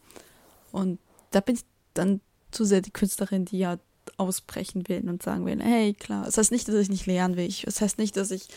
[0.72, 0.98] Und
[1.30, 1.62] da bin ich
[1.94, 3.78] dann zu sehr die Künstlerin, die ja
[4.16, 7.52] ausbrechen will und sagen will, hey, klar, das heißt nicht, dass ich nicht lernen will.
[7.64, 8.48] Das heißt nicht, dass ich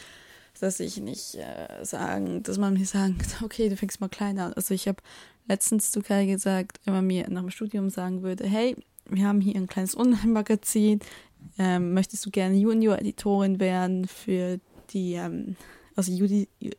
[0.60, 4.54] dass ich nicht äh, sagen, dass man mir sagt, okay, du fängst mal klein an.
[4.54, 5.02] Also ich habe
[5.48, 8.76] letztens zu Kai gesagt, wenn man mir nach dem Studium sagen würde, hey,
[9.10, 11.00] wir haben hier ein kleines Online-Magazin,
[11.58, 14.60] ähm, möchtest du gerne Junior-Editorin werden für
[14.92, 15.56] die, ähm,
[15.96, 16.12] also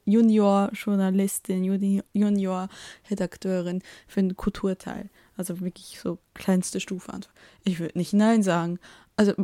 [0.05, 5.11] Junior-Journalistin, Junior-Redakteurin für den Kulturteil.
[5.37, 7.13] Also wirklich so kleinste Stufe.
[7.65, 8.79] Ich würde nicht Nein sagen.
[9.17, 9.35] Also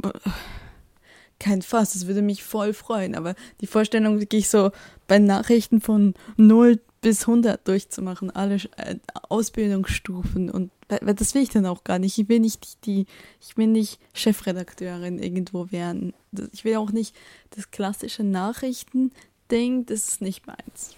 [1.41, 4.71] kein Fass, das würde mich voll freuen, aber die Vorstellung wirklich so
[5.09, 8.97] bei Nachrichten von 0 bis 100 durchzumachen, alle äh,
[9.29, 12.19] Ausbildungsstufen und das will ich dann auch gar nicht.
[12.19, 13.07] Ich will nicht die,
[13.41, 16.15] ich will nicht Chefredakteurin irgendwo werden.
[16.53, 17.15] Ich will auch nicht
[17.51, 20.97] das klassische Nachrichtending, das ist nicht meins.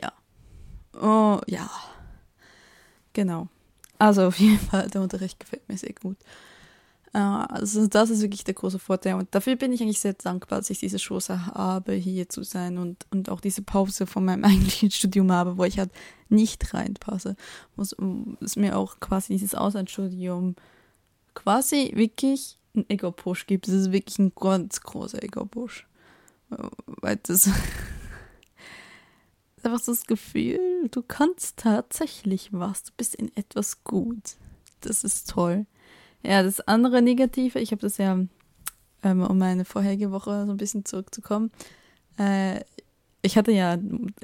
[0.00, 0.12] Ja.
[1.00, 1.70] Oh, ja.
[3.12, 3.48] Genau.
[3.98, 6.16] Also auf jeden Fall, der Unterricht gefällt mir sehr gut.
[7.14, 9.14] Äh, also das ist wirklich der große Vorteil.
[9.14, 12.76] Und dafür bin ich eigentlich sehr dankbar, dass ich diese Chance habe, hier zu sein
[12.76, 15.92] und, und auch diese Pause von meinem eigentlichen Studium habe, wo ich halt
[16.28, 17.36] nicht reinpasse.
[18.40, 20.56] Es mir auch quasi dieses Auslandsstudium
[21.34, 23.68] quasi wirklich ein Ego-Push gibt.
[23.68, 25.86] Das ist wirklich ein ganz großer Ego-Push.
[26.86, 27.48] Weil das
[29.62, 34.36] einfach so das Gefühl, du kannst tatsächlich was, du bist in etwas gut.
[34.80, 35.66] Das ist toll.
[36.24, 38.18] Ja, das andere Negative, ich habe das ja,
[39.02, 41.50] ähm, um meine vorherige Woche so ein bisschen zurückzukommen,
[42.18, 42.60] äh,
[43.22, 43.78] ich hatte ja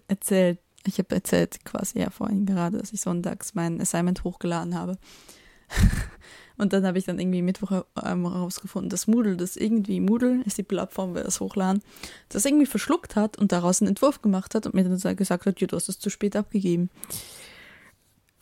[0.09, 4.97] erzählt, ich habe erzählt quasi ja vorhin gerade, dass ich sonntags mein Assignment hochgeladen habe.
[6.57, 10.59] Und dann habe ich dann irgendwie Mittwoch ähm, rausgefunden, dass Moodle, das irgendwie, Moodle ist
[10.59, 11.83] die Plattform, wer das hochladen,
[12.29, 15.61] das irgendwie verschluckt hat und daraus einen Entwurf gemacht hat und mir dann gesagt hat,
[15.61, 16.91] ja, du hast es zu spät abgegeben.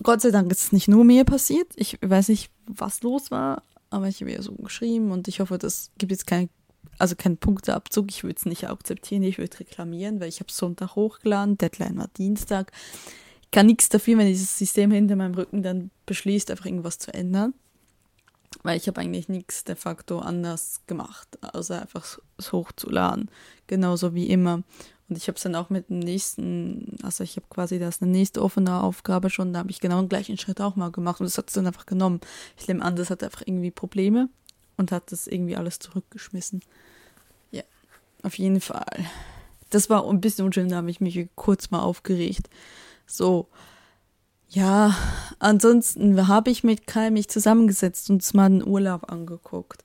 [0.03, 1.69] Gott sei Dank ist es nicht nur mir passiert.
[1.77, 5.59] Ich weiß nicht, was los war, aber ich habe ja so geschrieben und ich hoffe,
[5.59, 6.51] das gibt jetzt keinen,
[6.99, 8.11] also keinen Punkteabzug.
[8.11, 12.09] Ich würde es nicht akzeptieren, ich würde reklamieren, weil ich habe Sonntag hochgeladen, Deadline war
[12.17, 12.73] Dienstag.
[13.43, 17.13] Ich kann nichts dafür, wenn dieses System hinter meinem Rücken dann beschließt, einfach irgendwas zu
[17.15, 17.55] ändern.
[18.63, 23.31] Weil ich habe eigentlich nichts de facto anders gemacht, außer einfach es hochzuladen.
[23.67, 24.63] Genauso wie immer.
[25.09, 28.11] Und ich habe es dann auch mit dem nächsten, also ich habe quasi das eine
[28.11, 31.27] nächste offene Aufgabe schon, da habe ich genau den gleichen Schritt auch mal gemacht und
[31.27, 32.21] das hat es dann einfach genommen.
[32.59, 34.29] Ich nehme an, das hat einfach irgendwie Probleme
[34.77, 36.61] und hat das irgendwie alles zurückgeschmissen.
[37.51, 37.63] Ja,
[38.23, 39.07] auf jeden Fall.
[39.71, 42.51] Das war ein bisschen unschön, da habe ich mich kurz mal aufgeregt.
[43.07, 43.49] So,
[44.51, 44.95] ja,
[45.39, 49.85] ansonsten habe ich mit Kai mich zusammengesetzt und uns mal einen Urlaub angeguckt.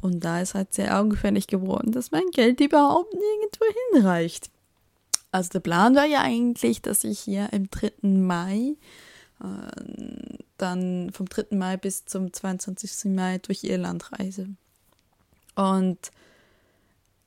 [0.00, 4.50] Und da ist halt sehr augenfällig geworden, dass mein Geld überhaupt nirgendwo hinreicht.
[5.30, 7.92] Also der Plan war ja eigentlich, dass ich hier im 3.
[8.02, 8.76] Mai,
[9.40, 11.56] äh, dann vom 3.
[11.56, 13.12] Mai bis zum 22.
[13.12, 14.48] Mai durch Irland reise.
[15.54, 16.10] Und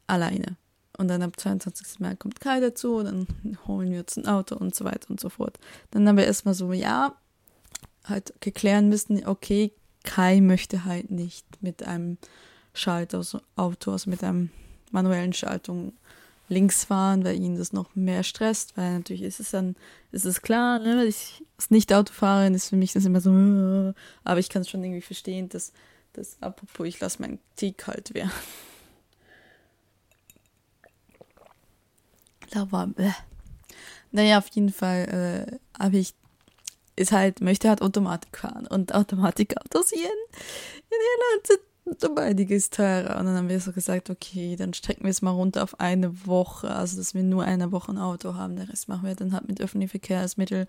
[0.08, 0.58] alleine.
[0.98, 2.00] Und dann am 22.
[2.00, 3.28] Mai kommt Kai dazu, dann
[3.66, 5.58] holen wir uns ein Auto und so weiter und so fort.
[5.92, 7.16] Dann haben wir erstmal so, ja,
[8.04, 9.72] halt geklären müssen, okay,
[10.04, 12.18] Kai möchte halt nicht mit einem
[12.74, 13.42] Schaltauto,
[13.92, 14.50] also mit einem
[14.92, 15.94] manuellen Schaltung
[16.52, 19.76] links fahren, weil ihn das noch mehr stresst, weil natürlich ist es dann,
[20.12, 24.50] ist es klar, ne, ich als Nicht-Autofahrerin ist für mich das immer so, aber ich
[24.50, 25.74] kann es schon irgendwie verstehen, dass,
[26.14, 28.32] dass apropos, ich lasse meinen Tee kalt werden.
[32.54, 33.12] Lauwarm, äh.
[34.12, 36.14] Naja, auf jeden Fall äh, habe ich,
[36.98, 40.10] ist halt, möchte halt Automatik fahren und Automatikautos hier in,
[40.90, 43.20] in Irland sind um einiges teurer.
[43.20, 46.26] Und dann haben wir so gesagt, okay, dann strecken wir es mal runter auf eine
[46.26, 48.56] Woche, also dass wir nur eine Woche ein Auto haben.
[48.56, 50.68] Der Rest machen wir dann halt mit öffentlichen Verkehrsmitteln.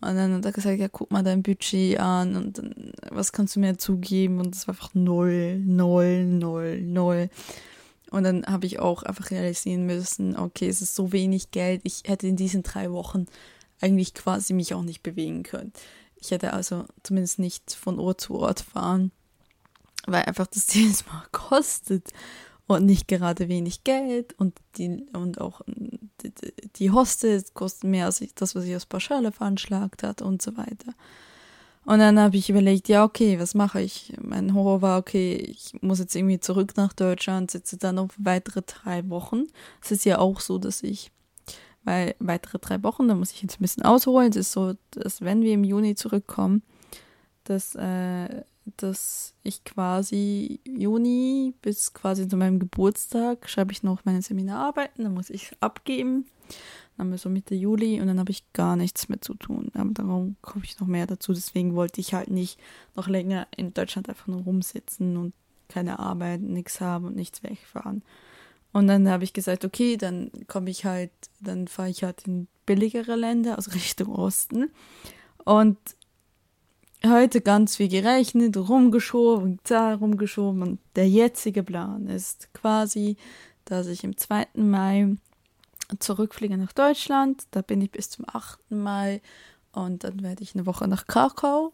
[0.00, 3.56] Und dann hat er gesagt, ja, guck mal dein Budget an und dann, was kannst
[3.56, 4.38] du mir zugeben?
[4.38, 7.30] Und das war einfach null, null, null, null.
[8.10, 11.82] Und dann habe ich auch einfach realisieren müssen, okay, es ist so wenig Geld.
[11.84, 13.26] Ich hätte in diesen drei Wochen
[13.80, 15.72] eigentlich quasi mich auch nicht bewegen können.
[16.16, 19.12] Ich hätte also zumindest nicht von Ort zu Ort fahren
[20.10, 22.10] weil einfach das jedes Mal kostet
[22.66, 25.62] und nicht gerade wenig Geld und die und auch
[26.22, 26.32] die,
[26.76, 30.92] die Hostels kosten mehr als das, was ich aus Pauschale veranschlagt hat und so weiter.
[31.88, 34.12] Und dann habe ich überlegt, ja, okay, was mache ich?
[34.20, 38.60] Mein Horror war, okay, ich muss jetzt irgendwie zurück nach Deutschland, sitze dann noch weitere
[38.60, 39.44] drei Wochen.
[39.82, 41.10] Es ist ja auch so, dass ich,
[41.84, 44.28] weil weitere drei Wochen, da muss ich jetzt ein bisschen ausholen.
[44.28, 46.62] Es ist so, dass wenn wir im Juni zurückkommen,
[47.44, 48.42] dass äh,
[48.76, 55.14] dass ich quasi Juni bis quasi zu meinem Geburtstag schreibe ich noch meine Seminararbeiten, dann
[55.14, 56.26] muss ich abgeben.
[56.96, 59.70] Dann haben wir so Mitte Juli und dann habe ich gar nichts mehr zu tun.
[59.74, 61.32] Aber darum komme ich noch mehr dazu.
[61.32, 62.58] Deswegen wollte ich halt nicht
[62.96, 65.32] noch länger in Deutschland einfach nur rumsitzen und
[65.68, 68.02] keine Arbeit, nichts haben und nichts wegfahren.
[68.72, 72.48] Und dann habe ich gesagt, okay, dann komme ich halt, dann fahre ich halt in
[72.66, 74.70] billigere Länder, also Richtung Osten.
[75.44, 75.78] Und
[77.06, 83.16] heute ganz viel gerechnet, rumgeschoben, Zahl rumgeschoben und der jetzige Plan ist quasi,
[83.64, 84.48] dass ich im 2.
[84.54, 85.16] Mai
[85.98, 87.44] zurückfliege nach Deutschland.
[87.50, 88.70] Da bin ich bis zum 8.
[88.70, 89.20] Mai
[89.72, 91.72] und dann werde ich eine Woche nach Krakau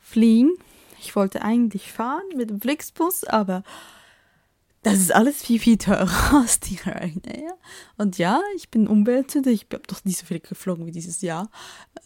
[0.00, 0.52] fliegen.
[1.00, 3.62] Ich wollte eigentlich fahren mit dem Flixbus, aber
[4.82, 7.56] das ist alles viel, viel teurer als die Ryanair.
[7.96, 9.50] Und ja, ich bin umweltsünder.
[9.50, 11.50] Ich habe doch nicht so viel geflogen wie dieses Jahr.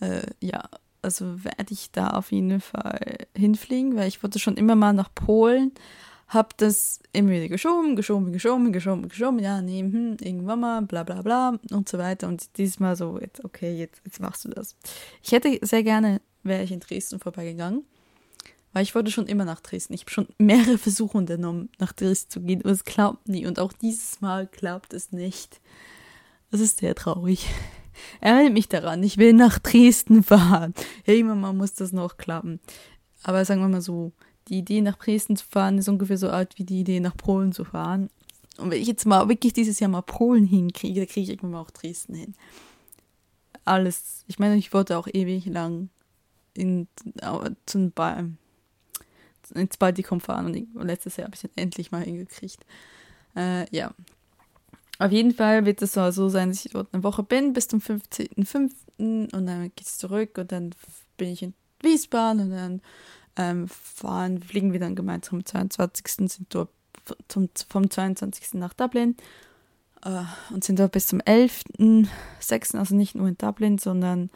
[0.00, 0.68] Äh, ja,
[1.02, 5.12] also werde ich da auf jeden Fall hinfliegen, weil ich wollte schon immer mal nach
[5.14, 5.72] Polen,
[6.28, 11.02] habe das immer wieder geschoben, geschoben, geschoben, geschoben, geschoben, ja, nee, hm, irgendwann mal, bla
[11.02, 12.28] bla bla und so weiter.
[12.28, 14.76] Und diesmal so, jetzt, okay, jetzt, jetzt machst du das.
[15.22, 17.84] Ich hätte sehr gerne, wäre ich in Dresden vorbeigegangen,
[18.74, 19.94] weil ich wollte schon immer nach Dresden.
[19.94, 23.46] Ich habe schon mehrere Versuche unternommen, nach Dresden zu gehen und es klappt nie.
[23.46, 25.60] Und auch dieses Mal klappt es nicht.
[26.50, 27.46] Das ist sehr traurig.
[28.20, 30.74] Erinnert mich daran, ich will nach Dresden fahren.
[31.04, 32.60] Hey Mama, muss das noch klappen.
[33.22, 34.12] Aber sagen wir mal so,
[34.48, 37.52] die Idee nach Dresden zu fahren ist ungefähr so alt wie die Idee nach Polen
[37.52, 38.10] zu fahren.
[38.58, 41.52] Und wenn ich jetzt mal wirklich dieses Jahr mal Polen hinkriege, dann kriege ich irgendwann
[41.52, 42.34] mal auch Dresden hin.
[43.64, 44.24] Alles.
[44.26, 45.90] Ich meine, ich wollte auch ewig lang
[46.54, 46.88] in,
[47.66, 48.24] zum ba
[49.54, 52.66] ins Baltikum fahren und letztes Jahr habe ich es endlich mal hingekriegt.
[53.36, 53.94] Äh, ja,
[54.98, 57.80] auf jeden Fall wird es so sein, dass ich dort eine Woche bin, bis zum
[57.80, 58.72] 15.05.
[58.98, 60.74] und dann geht es zurück und dann
[61.16, 62.82] bin ich in Wiesbaden und dann
[63.36, 66.30] ähm, fahren, fliegen wir dann gemeinsam am 22.
[66.30, 66.70] sind dort
[67.28, 68.54] zum, vom 22.
[68.54, 69.16] nach Dublin
[70.04, 72.76] äh, und sind dort bis zum 11.06.
[72.76, 74.30] also nicht nur in Dublin, sondern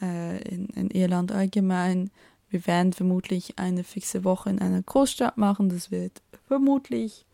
[0.00, 2.10] äh, in, in Irland allgemein.
[2.48, 5.68] Wir werden vermutlich eine fixe Woche in einer Großstadt machen.
[5.68, 7.26] Das wird vermutlich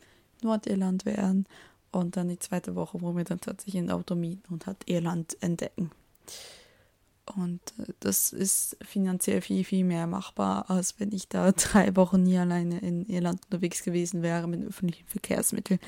[0.43, 1.47] Nordirland werden
[1.93, 5.37] und dann die zweite Woche, wo wir dann tatsächlich ein Auto mieten und halt Irland
[5.41, 5.91] entdecken.
[7.35, 12.23] Und äh, das ist finanziell viel, viel mehr machbar, als wenn ich da drei Wochen
[12.23, 15.81] nie alleine in Irland unterwegs gewesen wäre mit öffentlichen Verkehrsmitteln.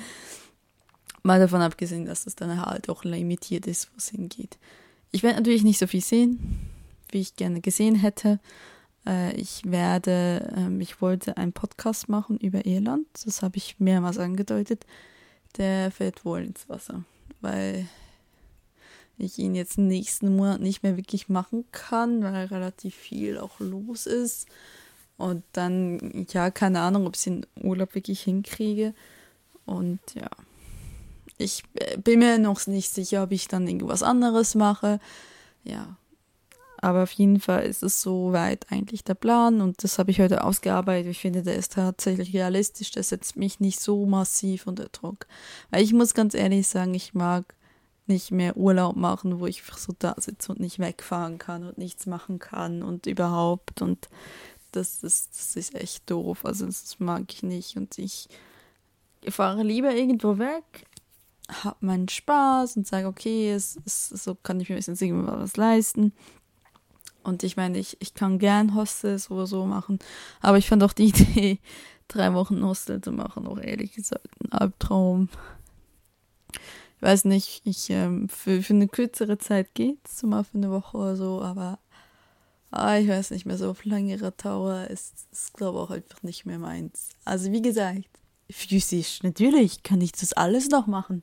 [1.22, 4.58] Mal davon abgesehen, dass das dann halt auch limitiert ist, wo es hingeht.
[5.10, 6.58] Ich werde natürlich nicht so viel sehen,
[7.10, 8.40] wie ich gerne gesehen hätte.
[9.06, 13.06] Äh, ich werde, ähm, ich wollte einen Podcast machen über Irland.
[13.24, 14.84] Das habe ich mehrmals angedeutet
[15.58, 17.04] der fällt wohl ins Wasser,
[17.40, 17.86] weil
[19.18, 24.06] ich ihn jetzt nächsten Monat nicht mehr wirklich machen kann, weil relativ viel auch los
[24.06, 24.46] ist.
[25.16, 28.94] Und dann, ja, keine Ahnung, ob ich den Urlaub wirklich hinkriege.
[29.66, 30.30] Und ja,
[31.36, 31.64] ich
[32.02, 35.00] bin mir noch nicht sicher, ob ich dann irgendwas anderes mache.
[35.64, 35.96] Ja,
[36.80, 40.44] aber auf jeden Fall ist es soweit eigentlich der Plan und das habe ich heute
[40.44, 41.10] ausgearbeitet.
[41.10, 42.90] Ich finde, der ist tatsächlich realistisch.
[42.92, 45.26] Der setzt mich nicht so massiv unter Druck.
[45.70, 47.54] Weil ich muss ganz ehrlich sagen, ich mag
[48.06, 51.78] nicht mehr Urlaub machen, wo ich einfach so da sitze und nicht wegfahren kann und
[51.78, 53.82] nichts machen kann und überhaupt.
[53.82, 54.08] Und
[54.72, 56.44] das ist, das ist echt doof.
[56.44, 57.76] Also das mag ich nicht.
[57.76, 58.28] Und ich
[59.28, 60.86] fahre lieber irgendwo weg,
[61.64, 65.56] habe meinen Spaß und sage, okay, es, es, so kann ich mir ein bisschen was
[65.56, 66.12] leisten.
[67.28, 69.98] Und ich meine, ich, ich kann gern Hostels oder so machen,
[70.40, 71.58] aber ich fand auch die Idee,
[72.08, 75.28] drei Wochen Hostel zu machen, auch ehrlich gesagt, ein Albtraum.
[76.96, 80.70] Ich weiß nicht, ich ähm, für, für eine kürzere Zeit geht's, so mal für eine
[80.70, 81.78] Woche oder so, aber
[82.70, 86.22] ah, ich weiß nicht mehr, so auf längere Dauer ist, ist glaube ich, auch einfach
[86.22, 87.10] nicht mehr meins.
[87.24, 88.08] Also wie gesagt,
[88.50, 91.22] physisch, natürlich kann ich das alles noch machen.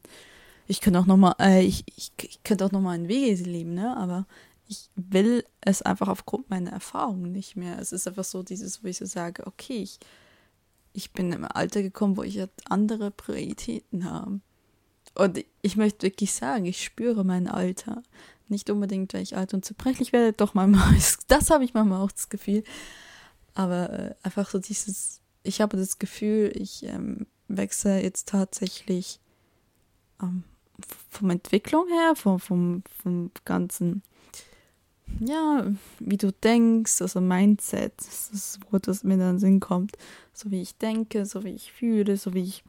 [0.67, 3.73] Ich kann auch noch äh, ich, ich, ich könnte auch noch mal in Wege leben,
[3.73, 4.27] ne, aber
[4.67, 7.79] ich will es einfach aufgrund meiner Erfahrungen nicht mehr.
[7.79, 9.99] Es ist einfach so dieses, wo ich so sage, okay, ich,
[10.93, 14.39] ich bin im Alter gekommen, wo ich andere Prioritäten habe.
[15.13, 18.03] Und ich möchte wirklich sagen, ich spüre mein Alter.
[18.47, 20.95] Nicht unbedingt, weil ich alt und zerbrechlich werde, doch manchmal,
[21.27, 22.63] das habe ich manchmal auch das Gefühl.
[23.53, 29.19] Aber äh, einfach so dieses, ich habe das Gefühl, ich ähm, wechsle jetzt tatsächlich
[30.21, 30.43] ähm,
[31.09, 34.03] vom Entwicklung her, vom, vom, vom ganzen
[35.19, 35.65] ja,
[35.99, 39.97] wie du denkst, also Mindset, das ist das Wort, das mir in den Sinn kommt.
[40.33, 42.63] So wie ich denke, so wie ich fühle, so wie ich,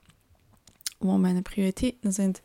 [1.01, 2.42] wo meine Prioritäten sind,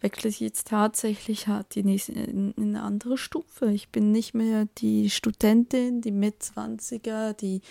[0.00, 3.72] wechsle ich jetzt tatsächlich halt die nächste, in, in eine andere Stufe.
[3.72, 7.62] Ich bin nicht mehr die Studentin, die Mitzwanziger, die,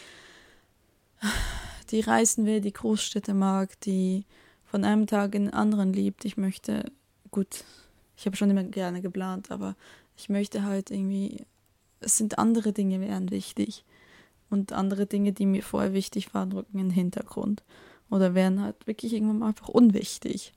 [1.92, 4.26] die reisen will, die Großstädte mag, die
[4.66, 6.26] von einem Tag in den anderen liebt.
[6.26, 6.92] Ich möchte,
[7.32, 7.64] gut,
[8.18, 9.76] ich habe schon immer gerne geplant, aber
[10.18, 11.46] ich möchte halt irgendwie
[12.00, 13.84] es sind andere Dinge wären wichtig.
[14.50, 17.64] Und andere Dinge, die mir vorher wichtig waren, rücken in den Hintergrund.
[18.10, 20.54] Oder wären halt wirklich irgendwann mal einfach unwichtig.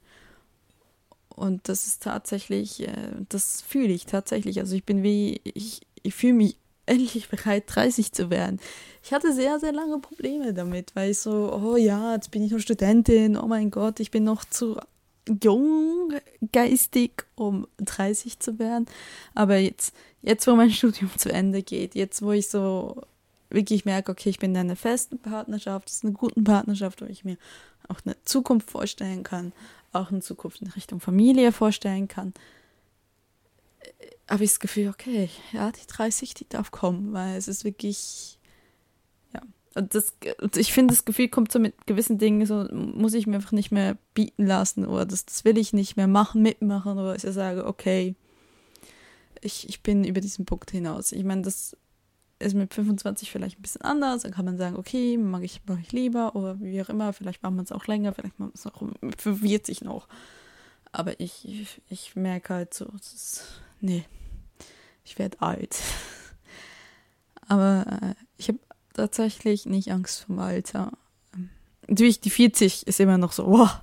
[1.29, 4.61] Und das ist tatsächlich, äh, das fühle ich tatsächlich.
[4.61, 8.61] Also ich bin wie, ich, ich fühle mich endlich bereit, 30 zu werden.
[9.03, 12.53] Ich hatte sehr, sehr lange Probleme damit, weil ich so, oh ja, jetzt bin ich
[12.53, 14.79] noch Studentin, oh mein Gott, ich bin noch zu
[15.42, 16.12] jung
[16.52, 18.87] geistig, um 30 zu werden.
[19.35, 23.02] Aber jetzt, jetzt, wo mein Studium zu Ende geht, jetzt, wo ich so
[23.50, 27.06] wirklich merke, okay, ich bin in einer festen Partnerschaft, das ist eine gute Partnerschaft, wo
[27.06, 27.37] ich mir
[27.88, 29.52] auch eine Zukunft vorstellen kann,
[29.92, 32.33] auch eine Zukunft in Richtung Familie vorstellen kann,
[34.28, 38.38] habe ich das Gefühl, okay, ja, die 30, die darf kommen, weil es ist wirklich
[39.74, 40.14] das,
[40.56, 43.70] ich finde, das Gefühl kommt so mit gewissen Dingen, so muss ich mir einfach nicht
[43.70, 47.64] mehr bieten lassen oder das, das will ich nicht mehr machen, mitmachen oder ich sage,
[47.66, 48.16] okay,
[49.40, 51.12] ich, ich bin über diesen Punkt hinaus.
[51.12, 51.76] Ich meine, das
[52.40, 55.78] ist mit 25 vielleicht ein bisschen anders, dann kann man sagen, okay, mag ich, mag
[55.80, 58.54] ich lieber oder wie auch immer, vielleicht macht man es auch länger, vielleicht macht man
[58.54, 60.09] es auch mit 45 noch.
[60.90, 63.44] Aber ich, ich, ich merke halt so, ist,
[63.80, 64.04] nee,
[65.04, 65.76] ich werde alt.
[67.46, 68.59] Aber äh, ich habe
[68.92, 70.92] tatsächlich nicht Angst vom Alter.
[71.87, 73.81] Natürlich, die 40 ist immer noch so, wow.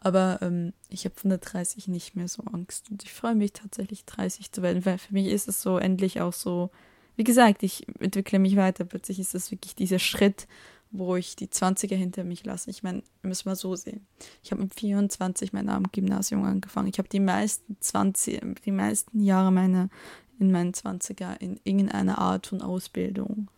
[0.00, 2.90] Aber ähm, ich habe von der 30 nicht mehr so Angst.
[2.90, 6.20] Und ich freue mich tatsächlich, 30 zu werden, weil für mich ist es so endlich
[6.20, 6.70] auch so,
[7.16, 8.84] wie gesagt, ich entwickle mich weiter.
[8.84, 10.46] Plötzlich ist das wirklich dieser Schritt,
[10.90, 12.70] wo ich die 20er hinter mich lasse.
[12.70, 14.06] Ich meine, müssen wir so sehen.
[14.42, 16.88] Ich habe mit 24 mein Abendgymnasium angefangen.
[16.88, 19.88] Ich habe die meisten 20, die meisten Jahre meiner
[20.38, 23.48] in meinen 20er in irgendeiner Art von Ausbildung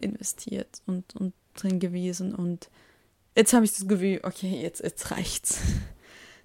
[0.00, 2.34] investiert und, und drin gewesen.
[2.34, 2.70] Und
[3.36, 5.60] jetzt habe ich das Gefühl, okay, jetzt, jetzt reicht's.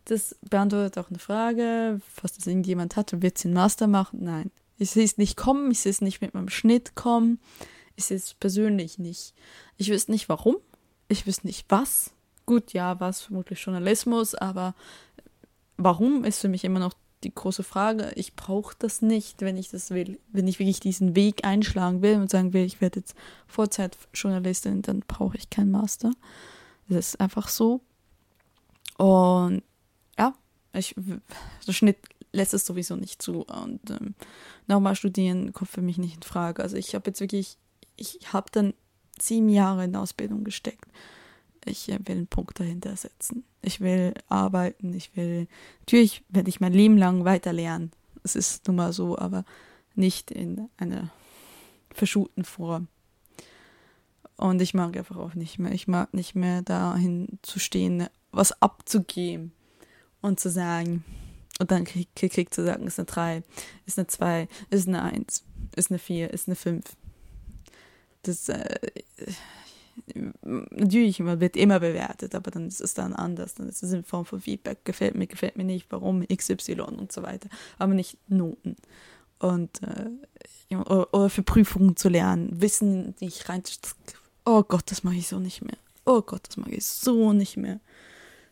[0.05, 4.23] Das beantwortet auch eine Frage, was das irgendjemand hat, wird sie einen Master machen?
[4.23, 4.51] Nein.
[4.77, 7.41] Ich sehe es nicht kommen, ich sehe es nicht mit meinem Schnitt kommen,
[7.97, 9.33] ich sehe es persönlich nicht.
[9.75, 10.55] Ich wüsste nicht warum,
[11.09, 12.11] ich wüsste nicht was.
[12.45, 14.75] Gut, ja, war es vermutlich Journalismus, aber
[15.75, 16.93] warum ist für mich immer noch
[17.27, 18.11] die große Frage.
[18.15, 20.19] Ich brauche das nicht, wenn ich das will.
[20.31, 23.15] Wenn ich wirklich diesen Weg einschlagen will und sagen will, ich werde jetzt
[23.47, 26.11] Vorzeitjournalistin, dann brauche ich keinen Master.
[26.87, 27.81] Das ist einfach so.
[28.97, 29.61] Und
[30.17, 30.33] ja,
[30.73, 30.95] ich,
[31.67, 31.97] der Schnitt
[32.31, 33.41] lässt es sowieso nicht zu.
[33.41, 34.15] Und ähm,
[34.67, 36.63] nochmal studieren kommt für mich nicht in Frage.
[36.63, 37.57] Also ich habe jetzt wirklich,
[37.97, 38.73] ich habe dann
[39.19, 40.89] sieben Jahre in Ausbildung gesteckt
[41.69, 43.43] ich will einen Punkt dahinter setzen.
[43.67, 45.47] Ich will arbeiten, ich will,
[45.81, 47.91] natürlich werde ich mein Leben lang weiter lernen.
[48.23, 49.43] Es ist nun mal so, aber
[49.93, 51.11] nicht in einer
[51.93, 52.87] verschulten Form.
[54.37, 55.73] Und ich mag einfach auch nicht mehr.
[55.73, 59.51] Ich mag nicht mehr dahin zu stehen, was abzugeben
[60.21, 61.03] und zu sagen,
[61.59, 63.43] und dann krieg, krieg zu sagen, ist eine 3,
[63.85, 65.43] ist eine 2, ist eine 1,
[65.75, 66.85] ist eine 4, ist eine 5.
[68.21, 68.79] Das, äh,
[70.41, 73.55] natürlich man wird immer bewertet, aber dann ist es dann anders.
[73.55, 77.11] Dann ist es in Form von Feedback, gefällt mir, gefällt mir nicht, warum, XY und
[77.11, 77.49] so weiter.
[77.77, 78.75] Aber nicht Noten.
[79.39, 83.63] Und äh, oder, oder, für Prüfungen zu lernen, Wissen nicht rein.
[84.45, 85.77] Oh Gott, das mache ich so nicht mehr.
[86.05, 87.79] Oh Gott, das mag ich so nicht mehr.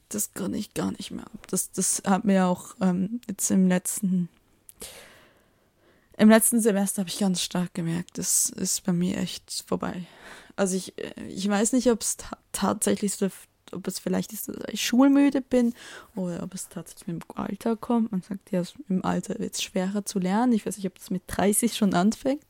[0.10, 1.26] Das kann ich gar nicht mehr.
[1.50, 4.30] Das, das hat mir auch ähm, jetzt im letzten
[6.18, 10.06] im letzten Semester habe ich ganz stark gemerkt, das ist bei mir echt vorbei.
[10.56, 13.28] Also ich, äh, ich weiß nicht, ob es ta tatsächlich so,
[13.72, 15.74] ob es vielleicht ist, dass ich schulmüde bin
[16.16, 18.12] oder ob es tatsächlich mit dem Alter kommt.
[18.12, 20.54] Man sagt ja, im Alter wird es schwerer zu lernen.
[20.54, 22.44] Ich weiß nicht, ob das mit 30 schon anfängt.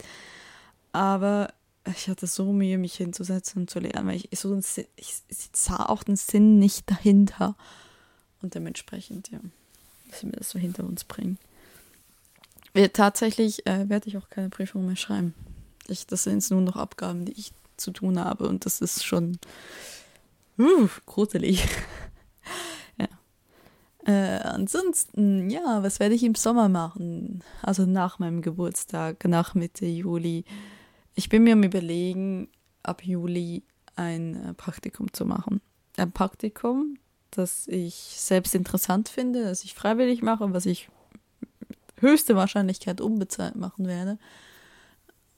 [0.92, 1.54] Aber
[1.86, 4.58] ich hatte so Mühe, mich hinzusetzen und zu lernen, weil ich so
[4.96, 7.56] ich, ich sah auch den Sinn nicht dahinter.
[8.42, 9.40] Und dementsprechend, ja,
[10.08, 11.38] müssen wir das so hinter uns bringen.
[12.94, 15.34] Tatsächlich äh, werde ich auch keine Prüfung mehr schreiben.
[15.88, 19.06] Ich, das sind jetzt nur noch Abgaben, die ich zu tun habe und das ist
[19.06, 19.38] schon
[20.60, 21.68] uh, gruselig.
[22.98, 23.08] ja.
[24.06, 27.44] Äh, ansonsten, ja, was werde ich im Sommer machen?
[27.62, 30.46] Also nach meinem Geburtstag, nach Mitte Juli.
[31.14, 32.50] Ich bin mir am Überlegen,
[32.84, 33.64] ab Juli
[33.96, 35.62] ein äh, Praktikum zu machen.
[35.98, 36.98] Ein Praktikum,
[37.32, 40.90] das ich selbst interessant finde, das ich freiwillig mache, was ich
[42.00, 44.18] höchste Wahrscheinlichkeit unbezahlt machen werde.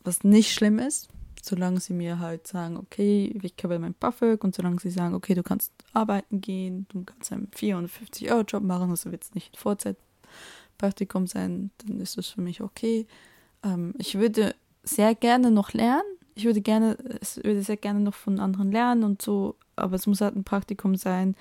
[0.03, 1.09] Was nicht schlimm ist,
[1.47, 5.33] solange sie mir halt sagen, okay, ich habe mein BAföG und solange sie sagen, okay,
[5.33, 11.27] du kannst arbeiten gehen, du kannst einen 450-Euro-Job machen, also wird es nicht ein Vollzeitpraktikum
[11.27, 13.07] sein, dann ist das für mich okay.
[13.63, 16.03] Ähm, ich würde sehr gerne noch lernen.
[16.35, 20.05] Ich würde gerne, es würde sehr gerne noch von anderen lernen und so, aber es
[20.05, 21.35] muss halt ein Praktikum sein,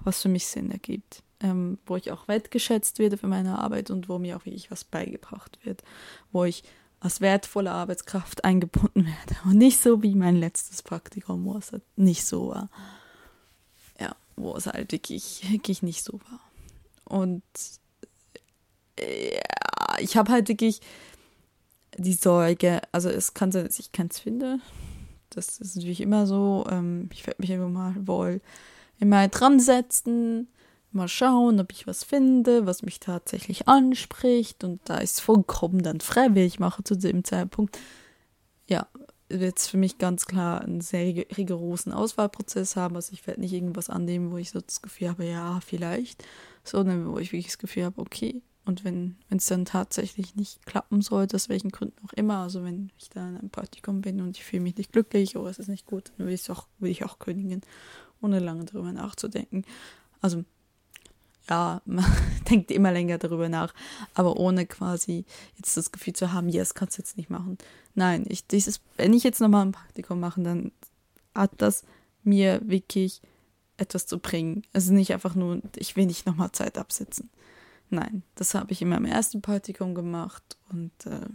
[0.00, 4.08] was für mich Sinn ergibt ähm, wo ich auch wertgeschätzt werde für meine Arbeit und
[4.08, 5.82] wo mir auch wirklich was beigebracht wird,
[6.32, 6.64] wo ich
[7.00, 11.82] als wertvolle Arbeitskraft eingebunden werde und nicht so wie mein letztes Praktikum, wo es halt
[11.96, 12.68] nicht so war.
[14.00, 16.40] Ja, wo es halt wirklich, wirklich nicht so war.
[17.04, 17.42] Und
[18.98, 20.80] ja, ich habe halt wirklich
[21.96, 24.60] die Sorge, also es kann sein, dass ich keins finde.
[25.30, 26.66] Das ist natürlich immer so.
[26.70, 28.40] Ähm, ich werde mich immer mal wohl
[28.98, 30.48] immer dran setzen
[30.90, 34.64] mal schauen, ob ich was finde, was mich tatsächlich anspricht.
[34.64, 37.78] Und da ist vollkommen dann freiwillig mache zu dem Zeitpunkt,
[38.66, 38.86] ja,
[39.28, 42.96] wird es für mich ganz klar einen sehr rigorosen Auswahlprozess haben.
[42.96, 46.24] Also ich werde nicht irgendwas annehmen, wo ich so das Gefühl habe, ja, vielleicht,
[46.64, 48.42] sondern wo ich wirklich das Gefühl habe, okay.
[48.64, 52.90] Und wenn es dann tatsächlich nicht klappen sollte, aus welchen Gründen auch immer, also wenn
[52.98, 55.68] ich da in einem Praktikum bin und ich fühle mich nicht glücklich oder es ist
[55.68, 57.62] nicht gut, dann will, auch, will ich auch kündigen,
[58.20, 59.64] ohne lange darüber nachzudenken.
[60.20, 60.44] Also
[61.48, 62.04] ja, man
[62.50, 63.74] denkt immer länger darüber nach,
[64.14, 65.24] aber ohne quasi
[65.56, 67.58] jetzt das Gefühl zu haben, ja, das kannst du jetzt nicht machen.
[67.94, 70.72] Nein, ich, dieses, wenn ich jetzt nochmal ein Praktikum mache, dann
[71.34, 71.84] hat das
[72.24, 73.22] mir wirklich
[73.76, 74.62] etwas zu bringen.
[74.72, 77.30] Also nicht einfach nur, ich will nicht nochmal Zeit absitzen.
[77.90, 81.26] Nein, das habe ich in meinem ersten Praktikum gemacht und äh,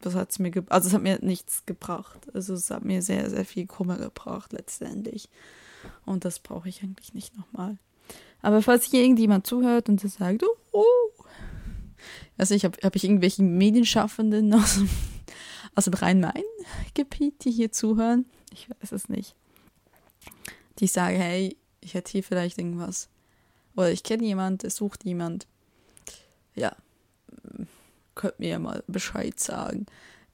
[0.00, 2.18] das hat mir, also es hat mir nichts gebracht.
[2.34, 5.28] Also es hat mir sehr, sehr viel Kummer gebracht letztendlich.
[6.04, 7.78] Und das brauche ich eigentlich nicht nochmal.
[8.46, 11.24] Aber falls hier irgendjemand zuhört und sagt, oh, oh.
[12.38, 14.88] also ich habe hab ich irgendwelche Medienschaffenden aus dem,
[15.74, 19.34] aus dem Rhein-Main-Gebiet, die hier zuhören, ich weiß es nicht,
[20.78, 23.08] die sagen, hey, ich hätte hier vielleicht irgendwas.
[23.74, 25.48] Oder ich kenne jemand, der sucht jemand.
[26.54, 26.76] Ja,
[28.14, 29.86] könnt mir ja mal Bescheid sagen.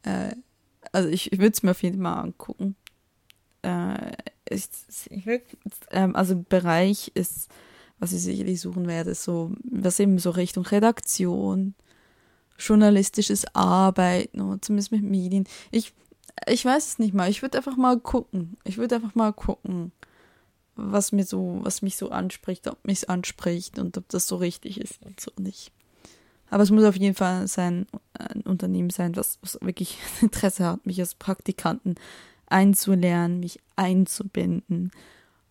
[0.03, 0.37] Äh,
[0.93, 2.77] also ich, ich würde es mir auf jeden Fall mal angucken.
[3.63, 4.13] Äh,
[4.51, 4.69] ich,
[5.09, 5.25] ich
[5.93, 7.49] ähm, also Bereich ist
[8.03, 11.77] was ich sicherlich suchen werde, so, was eben so Richtung Redaktion,
[12.59, 15.47] journalistisches Arbeiten oder zumindest mit Medien.
[15.71, 15.93] Ich,
[16.49, 17.31] ich weiß es nicht mal.
[17.31, 18.57] Ich würde einfach mal gucken.
[18.65, 19.93] Ich würde einfach mal gucken,
[20.75, 24.81] was mir so, was mich so anspricht, ob mich anspricht und ob das so richtig
[24.81, 25.71] ist und so nicht.
[26.51, 30.87] Aber es muss auf jeden Fall sein, ein Unternehmen sein, was, was wirklich Interesse hat,
[30.87, 31.95] mich als Praktikanten
[32.47, 34.91] einzulernen, mich einzubinden.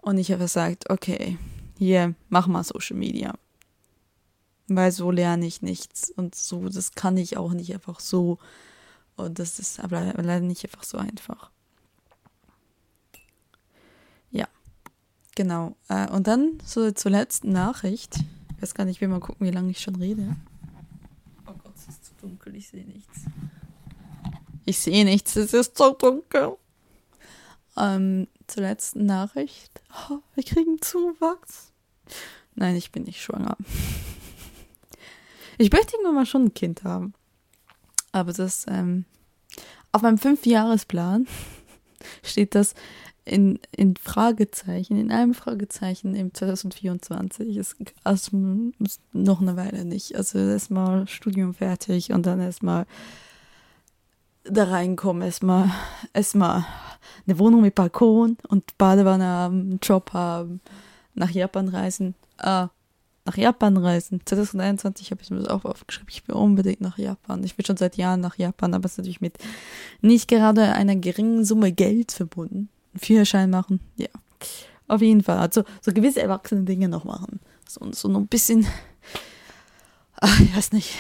[0.02, 1.38] Und ich habe gesagt, okay,
[1.82, 3.34] hier, mach mal Social Media.
[4.68, 6.12] Weil so lerne ich nichts.
[6.12, 8.38] Und so, das kann ich auch nicht einfach so.
[9.16, 11.50] Und das ist aber leider nicht einfach so einfach.
[14.30, 14.48] Ja,
[15.34, 15.76] genau.
[15.90, 18.16] Äh, und dann so zur letzten Nachricht.
[18.56, 20.36] Ich weiß gar nicht, wie mal gucken, wie lange ich schon rede.
[21.48, 23.22] Oh Gott, es ist zu dunkel, ich sehe nichts.
[24.66, 26.58] Ich sehe nichts, es ist zu dunkel.
[27.76, 29.82] Ähm, zur letzten Nachricht.
[30.12, 31.71] Oh, wir kriegen Zuwachs.
[32.56, 33.58] Nein, ich bin nicht schwanger.
[35.58, 37.14] Ich möchte irgendwann mal schon ein Kind haben.
[38.12, 39.06] Aber das, ähm,
[39.92, 41.28] auf meinem Fünfjahresplan
[42.24, 42.74] steht das,
[43.24, 48.36] in, in Fragezeichen, in einem Fragezeichen im 2024 ist also
[49.14, 50.16] noch eine Weile nicht.
[50.16, 52.86] Also erstmal Studium fertig und dann erstmal
[54.44, 55.70] da reinkommen, erstmal
[56.14, 56.66] erstmal
[57.28, 60.60] eine Wohnung mit Balkon und Badewanne haben, Job haben,
[61.14, 62.16] nach Japan reisen.
[62.38, 62.70] Ah,
[63.26, 64.22] nach Japan reisen.
[64.26, 66.10] 2021 habe ich mir das auch aufgeschrieben.
[66.10, 67.44] Ich will unbedingt nach Japan.
[67.44, 69.38] Ich will schon seit Jahren nach Japan, aber es ist natürlich mit
[70.02, 72.70] nicht gerade einer geringen Summe Geld verbunden.
[72.96, 74.10] Führerschein machen, ja.
[74.88, 75.38] Auf jeden Fall.
[75.38, 77.40] Also so gewisse erwachsene Dinge noch machen.
[77.68, 78.66] So, so noch ein bisschen,
[80.20, 80.96] ach, ich weiß nicht,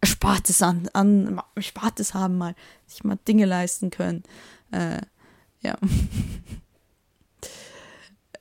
[0.00, 2.54] Erspartes an, an Erspartes haben mal,
[2.86, 4.24] sich mal Dinge leisten können.
[4.72, 5.02] Äh,
[5.60, 5.76] ja.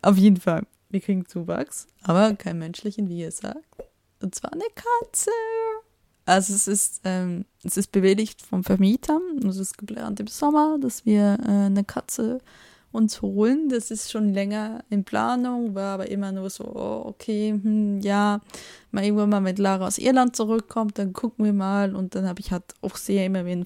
[0.01, 3.65] Auf jeden Fall wir kriegen Zuwachs, aber kein menschlichen, wie ihr sagt.
[4.21, 5.31] Und zwar eine Katze.
[6.25, 9.19] Also es ist, ähm, es ist bewilligt vom Vermieter.
[9.47, 12.39] Es ist geplant im Sommer, dass wir äh, eine Katze
[12.91, 13.69] uns holen.
[13.69, 18.41] Das ist schon länger in Planung, war aber immer nur so, oh, okay, hm, ja,
[18.91, 21.95] mal irgendwann mal mit Lara aus Irland zurückkommt, dann gucken wir mal.
[21.95, 23.65] Und dann habe ich halt auch sehr immer einen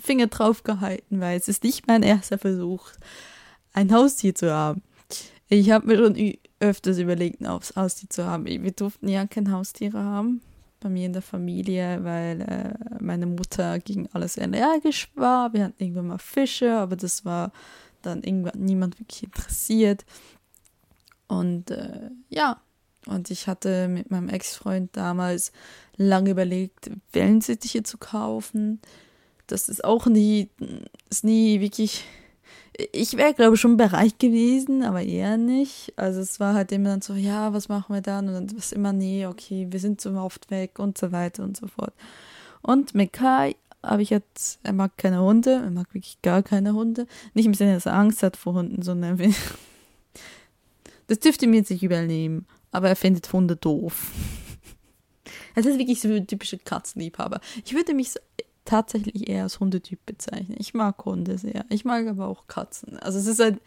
[0.00, 2.88] Finger drauf gehalten, weil es ist nicht mein erster Versuch,
[3.72, 4.82] ein Haustier zu haben.
[5.48, 6.16] Ich habe mir schon
[6.60, 8.44] öfters überlegt, ein Haustier zu haben.
[8.46, 10.42] Wir durften ja keine Haustiere haben
[10.80, 15.52] bei mir in der Familie, weil äh, meine Mutter gegen alles allergisch war.
[15.52, 17.52] Wir hatten irgendwann mal Fische, aber das war
[18.02, 20.04] dann irgendwann niemand wirklich interessiert.
[21.28, 22.60] Und äh, ja,
[23.06, 25.52] und ich hatte mit meinem Ex-Freund damals
[25.96, 28.80] lange überlegt, Wellensittiche zu kaufen.
[29.46, 30.48] Das ist auch nie,
[31.10, 32.04] ist nie wirklich
[32.92, 35.92] ich wäre, glaube ich, schon bereit gewesen, aber eher nicht.
[35.96, 38.28] Also es war halt immer dann so, ja, was machen wir dann?
[38.28, 41.42] Und dann war es immer, nee, okay, wir sind so oft weg und so weiter
[41.42, 41.92] und so fort.
[42.62, 46.74] Und mit Kai habe ich jetzt, er mag keine Hunde, er mag wirklich gar keine
[46.74, 47.06] Hunde.
[47.34, 49.18] Nicht im Sinne, dass er Angst hat vor Hunden, sondern
[51.06, 54.12] das dürfte mir jetzt nicht übernehmen, aber er findet Hunde doof.
[55.56, 57.40] Es ist wirklich so ein typischer Katzenliebhaber.
[57.64, 58.20] Ich würde mich so,
[58.70, 60.56] tatsächlich eher als Hundetyp bezeichnen.
[60.60, 61.64] Ich mag Hunde sehr.
[61.70, 62.98] Ich mag aber auch Katzen.
[63.00, 63.60] Also es ist halt,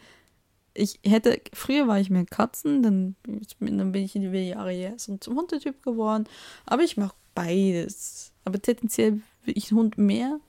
[0.72, 3.14] ich hätte, früher war ich mehr Katzen, dann,
[3.60, 6.24] dann bin ich in die Jahre her so zum Hundetyp geworden.
[6.64, 8.32] Aber ich mag beides.
[8.46, 10.40] Aber tendenziell will ich einen Hund mehr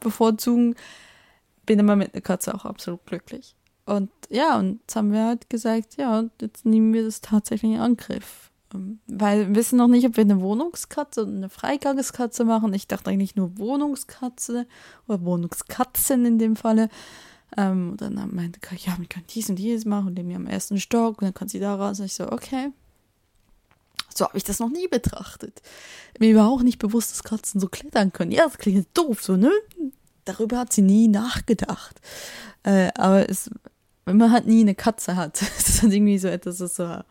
[0.00, 0.74] bevorzugen.
[1.64, 3.54] Bin aber mit einer Katze auch absolut glücklich.
[3.86, 7.80] Und ja, und jetzt haben wir halt gesagt, ja, jetzt nehmen wir das tatsächlich in
[7.80, 8.49] Angriff.
[8.74, 12.72] Ähm, weil wir wissen noch nicht, ob wir eine Wohnungskatze oder eine Freigangskatze machen.
[12.74, 14.66] Ich dachte eigentlich nur Wohnungskatze
[15.06, 16.88] oder Wohnungskatzen in dem Falle.
[17.56, 20.36] Ähm, und dann meinte Kai, ja, wir können dies und dies machen und leben wir
[20.36, 22.00] am ersten Stock und dann kann sie da raus.
[22.00, 22.70] Und ich so, okay.
[24.14, 25.62] So habe ich das noch nie betrachtet.
[26.18, 28.32] Mir war auch nicht bewusst, dass Katzen so klettern können.
[28.32, 29.50] Ja, das klingt doof, so, ne?
[30.24, 32.00] Darüber hat sie nie nachgedacht.
[32.62, 33.50] Äh, aber es,
[34.04, 37.02] wenn man halt nie eine Katze hat, ist das halt irgendwie so etwas, das so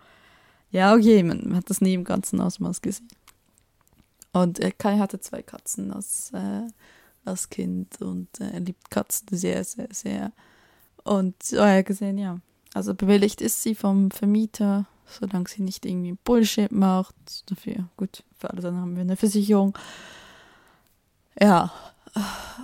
[0.72, 3.08] ja, okay, man hat das nie im ganzen Ausmaß gesehen.
[4.32, 6.68] Und äh, Kai hatte zwei Katzen als, äh,
[7.26, 10.32] als Kind und äh, er liebt Katzen sehr, sehr, sehr.
[11.04, 12.40] Und so er gesehen, ja.
[12.74, 17.16] Also bewilligt ist sie vom Vermieter, solange sie nicht irgendwie Bullshit macht.
[17.48, 19.76] Dafür, gut, für alle dann haben wir eine Versicherung.
[21.40, 21.72] Ja.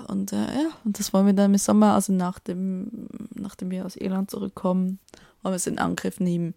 [0.08, 3.86] Und äh, ja, und das wollen wir dann im Sommer, also nach dem, nachdem wir
[3.86, 5.00] aus Irland zurückkommen,
[5.42, 6.56] wollen wir es in Angriff nehmen.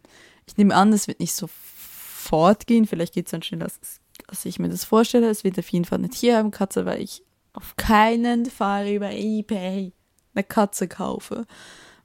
[0.49, 2.86] Ich nehme an, es wird nicht sofort gehen.
[2.86, 3.68] Vielleicht geht es dann schneller,
[4.26, 5.28] als, ich mir das vorstelle.
[5.28, 7.22] Es wird auf jeden Fall eine Tierheimkatze, weil ich
[7.53, 9.92] auf keinen Fall über Ebay
[10.34, 11.46] eine Katze kaufe.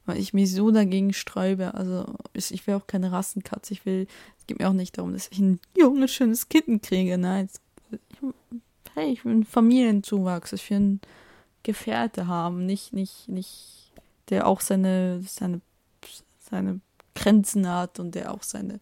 [0.05, 1.73] Weil ich mich so dagegen sträube.
[1.73, 3.73] Also ich will auch keine Rassenkatze.
[3.73, 7.17] Ich will, es geht mir auch nicht darum, dass ich ein junges, schönes Kitten kriege.
[7.17, 7.47] Nein,
[7.89, 7.99] ich,
[8.93, 10.51] hey, ich will einen Familienzuwachs.
[10.51, 11.01] Ich will einen
[11.63, 12.65] Gefährte haben.
[12.65, 13.93] Nicht, nicht, nicht,
[14.29, 15.61] der auch seine, seine,
[16.39, 16.81] seine
[17.15, 18.79] Grenzen hat und der auch seine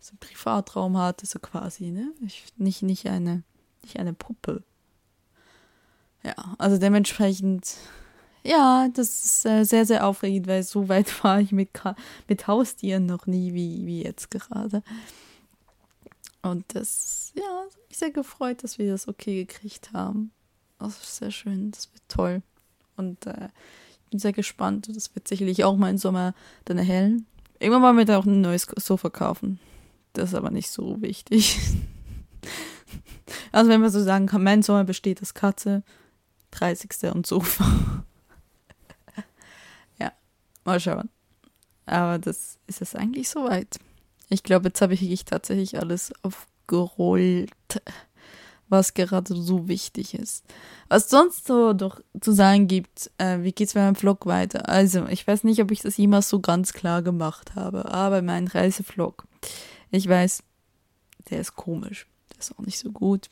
[0.00, 2.12] so Privatraum hat, so quasi, ne?
[2.24, 3.42] Ich, nicht, nicht eine,
[3.82, 4.62] nicht eine Puppe.
[6.22, 7.76] Ja, also dementsprechend,
[8.42, 11.70] ja, das ist äh, sehr, sehr aufregend, weil so weit war ich mit,
[12.28, 14.82] mit Haustieren noch nie wie, wie jetzt gerade.
[16.42, 20.32] Und das, ja, hat mich sehr gefreut, dass wir das okay gekriegt haben.
[20.78, 22.42] Das ist sehr schön, das wird toll.
[22.96, 23.48] Und äh,
[23.90, 24.88] ich bin sehr gespannt.
[24.94, 27.26] Das wird sicherlich auch mal im Sommer dann erhellen.
[27.60, 29.60] Irgendwann wollen wir da auch ein neues Sofa kaufen.
[30.14, 31.60] Das ist aber nicht so wichtig.
[33.52, 35.82] also wenn man so sagen mein Sommer besteht aus Katze,
[36.52, 37.12] 30.
[37.14, 38.02] und Sofa.
[40.00, 40.12] ja,
[40.64, 41.10] mal schauen.
[41.84, 43.78] Aber das ist es eigentlich soweit.
[44.30, 47.52] Ich glaube, jetzt habe ich tatsächlich alles aufgerollt,
[48.70, 50.44] was gerade so wichtig ist.
[50.88, 54.68] Was sonst so doch zu sagen gibt, äh, wie geht's meinem Vlog weiter?
[54.68, 58.46] Also, ich weiß nicht, ob ich das jemals so ganz klar gemacht habe, aber mein
[58.46, 59.26] Reisevlog,
[59.90, 60.42] ich weiß,
[61.30, 62.06] der ist komisch.
[62.32, 63.28] Der ist auch nicht so gut.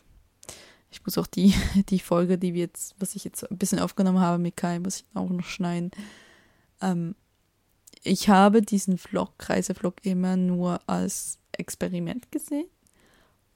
[0.90, 1.54] Ich muss auch die,
[1.88, 5.00] die Folge, die wir jetzt, was ich jetzt ein bisschen aufgenommen habe mit Kai, muss
[5.00, 5.92] ich auch noch schneiden.
[6.82, 7.14] Ähm,
[8.02, 12.66] ich habe diesen Vlog, Reisevlog, immer nur als Experiment gesehen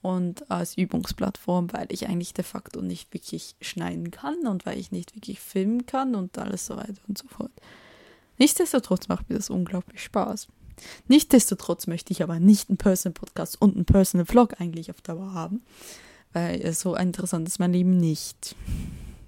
[0.03, 4.91] und als Übungsplattform, weil ich eigentlich de facto nicht wirklich schneiden kann und weil ich
[4.91, 7.53] nicht wirklich filmen kann und alles so weiter und so fort.
[8.39, 10.49] Nichtsdestotrotz macht mir das unglaublich Spaß.
[11.07, 15.33] Nichtsdestotrotz möchte ich aber nicht einen Personal Podcast und einen Personal Vlog eigentlich auf Dauer
[15.33, 15.63] haben,
[16.33, 18.57] weil so interessant ist mein Leben nicht.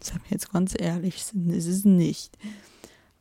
[0.01, 1.17] Seien wir jetzt ganz ehrlich,
[1.49, 2.37] ist es nicht.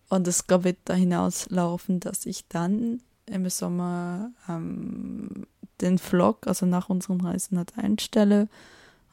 [0.09, 5.45] Und es wird da hinauslaufen, dass ich dann im Sommer ähm,
[5.83, 8.47] den Vlog, also nach unseren Reisen halt einstelle.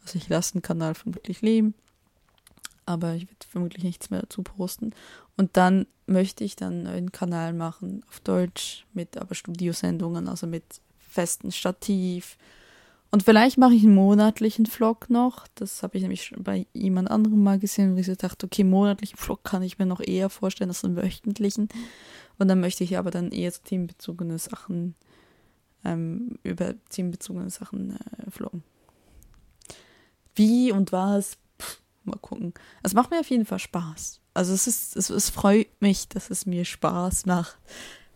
[0.03, 1.75] Also ich lasse den Kanal vermutlich leben,
[2.87, 4.95] aber ich werde vermutlich nichts mehr dazu posten.
[5.37, 10.65] Und dann möchte ich dann einen Kanal machen auf Deutsch mit aber Studiosendungen, also mit
[10.99, 12.37] festen Stativ.
[13.13, 15.47] Und vielleicht mache ich einen monatlichen Vlog noch.
[15.57, 19.17] Das habe ich nämlich bei jemand anderem mal gesehen, wo ich so dachte, okay, monatlichen
[19.17, 21.69] Vlog kann ich mir noch eher vorstellen als einen wöchentlichen.
[22.39, 24.95] Und dann möchte ich aber dann eher themenbezogene Sachen
[25.85, 28.63] ähm, über themenbezogene Sachen äh, vloggen.
[30.35, 32.55] Wie und was, Pff, mal gucken.
[32.83, 34.21] Es macht mir auf jeden Fall Spaß.
[34.35, 37.59] Also es ist, es, es freut mich, dass es mir Spaß macht.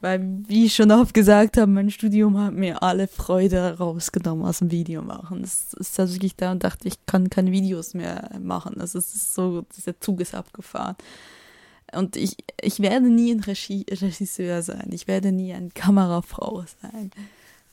[0.00, 4.58] Weil, wie ich schon oft gesagt habe, mein Studium hat mir alle Freude rausgenommen aus
[4.58, 5.42] dem Video machen.
[5.42, 8.82] Es ist wirklich da und dachte, ich kann keine Videos mehr machen.
[8.82, 10.96] Also es ist so, dieser Zug ist abgefahren.
[11.94, 14.90] Und ich, ich werde nie ein Regie Regisseur sein.
[14.92, 17.10] Ich werde nie eine Kamerafrau sein.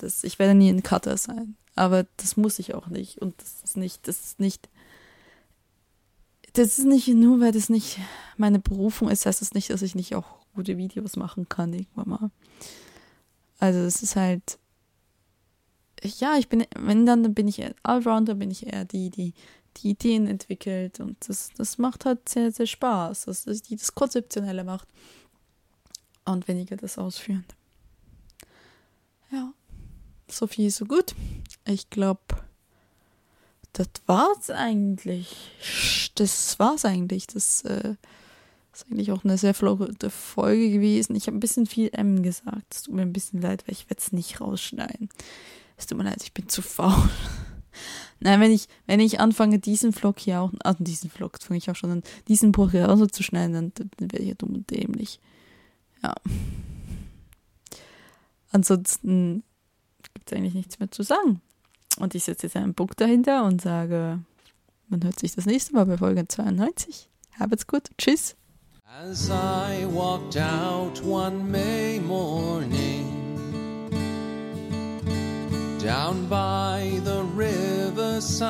[0.01, 1.55] Das, ich werde nie ein Cutter sein.
[1.75, 3.19] Aber das muss ich auch nicht.
[3.19, 4.69] Und das ist nicht, das ist nicht,
[6.53, 7.97] das ist nicht nur, weil das nicht
[8.37, 12.09] meine Berufung ist, heißt das nicht, dass ich nicht auch gute Videos machen kann irgendwann
[12.09, 12.31] mal.
[13.59, 14.59] Also es ist halt,
[16.03, 19.33] ja, ich bin, wenn dann, bin ich eher Allrounder, bin ich eher die, die
[19.77, 24.63] die Ideen entwickelt und das, das macht halt sehr, sehr Spaß, dass die das Konzeptionelle
[24.63, 24.87] macht
[26.25, 27.55] und weniger das Ausführende.
[29.31, 29.53] Ja.
[30.31, 31.13] So viel, so gut.
[31.65, 32.21] Ich glaube,
[33.73, 35.51] das war's eigentlich.
[36.15, 37.27] Das war's eigentlich.
[37.27, 37.95] Das äh,
[38.73, 41.15] ist eigentlich auch eine sehr flotte Folge gewesen.
[41.15, 42.73] Ich habe ein bisschen viel M gesagt.
[42.73, 45.09] Es tut mir ein bisschen leid, weil ich werde es nicht rausschneiden.
[45.77, 47.09] Es tut mir leid, ich bin zu faul.
[48.21, 51.69] Nein, wenn ich, wenn ich anfange, diesen Vlog hier auch, also diesen Vlog fange ich
[51.69, 54.35] auch schon an, diesen Buch hier auch so zu schneiden, dann, dann wäre ich ja
[54.35, 55.19] dumm und dämlich.
[56.03, 56.15] Ja.
[58.51, 59.43] Ansonsten
[60.13, 61.41] gibt es eigentlich nichts mehr zu sagen.
[61.97, 64.19] Und ich setze jetzt einen Punkt dahinter und sage,
[64.87, 67.09] man hört sich das nächste Mal bei Folge 92.
[67.39, 67.89] Habt's gut.
[67.97, 68.35] Tschüss.
[68.99, 73.07] As I walked out one May morning
[75.81, 78.49] down by the riverside,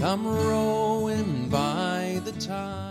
[0.00, 2.83] come rowing by the tide.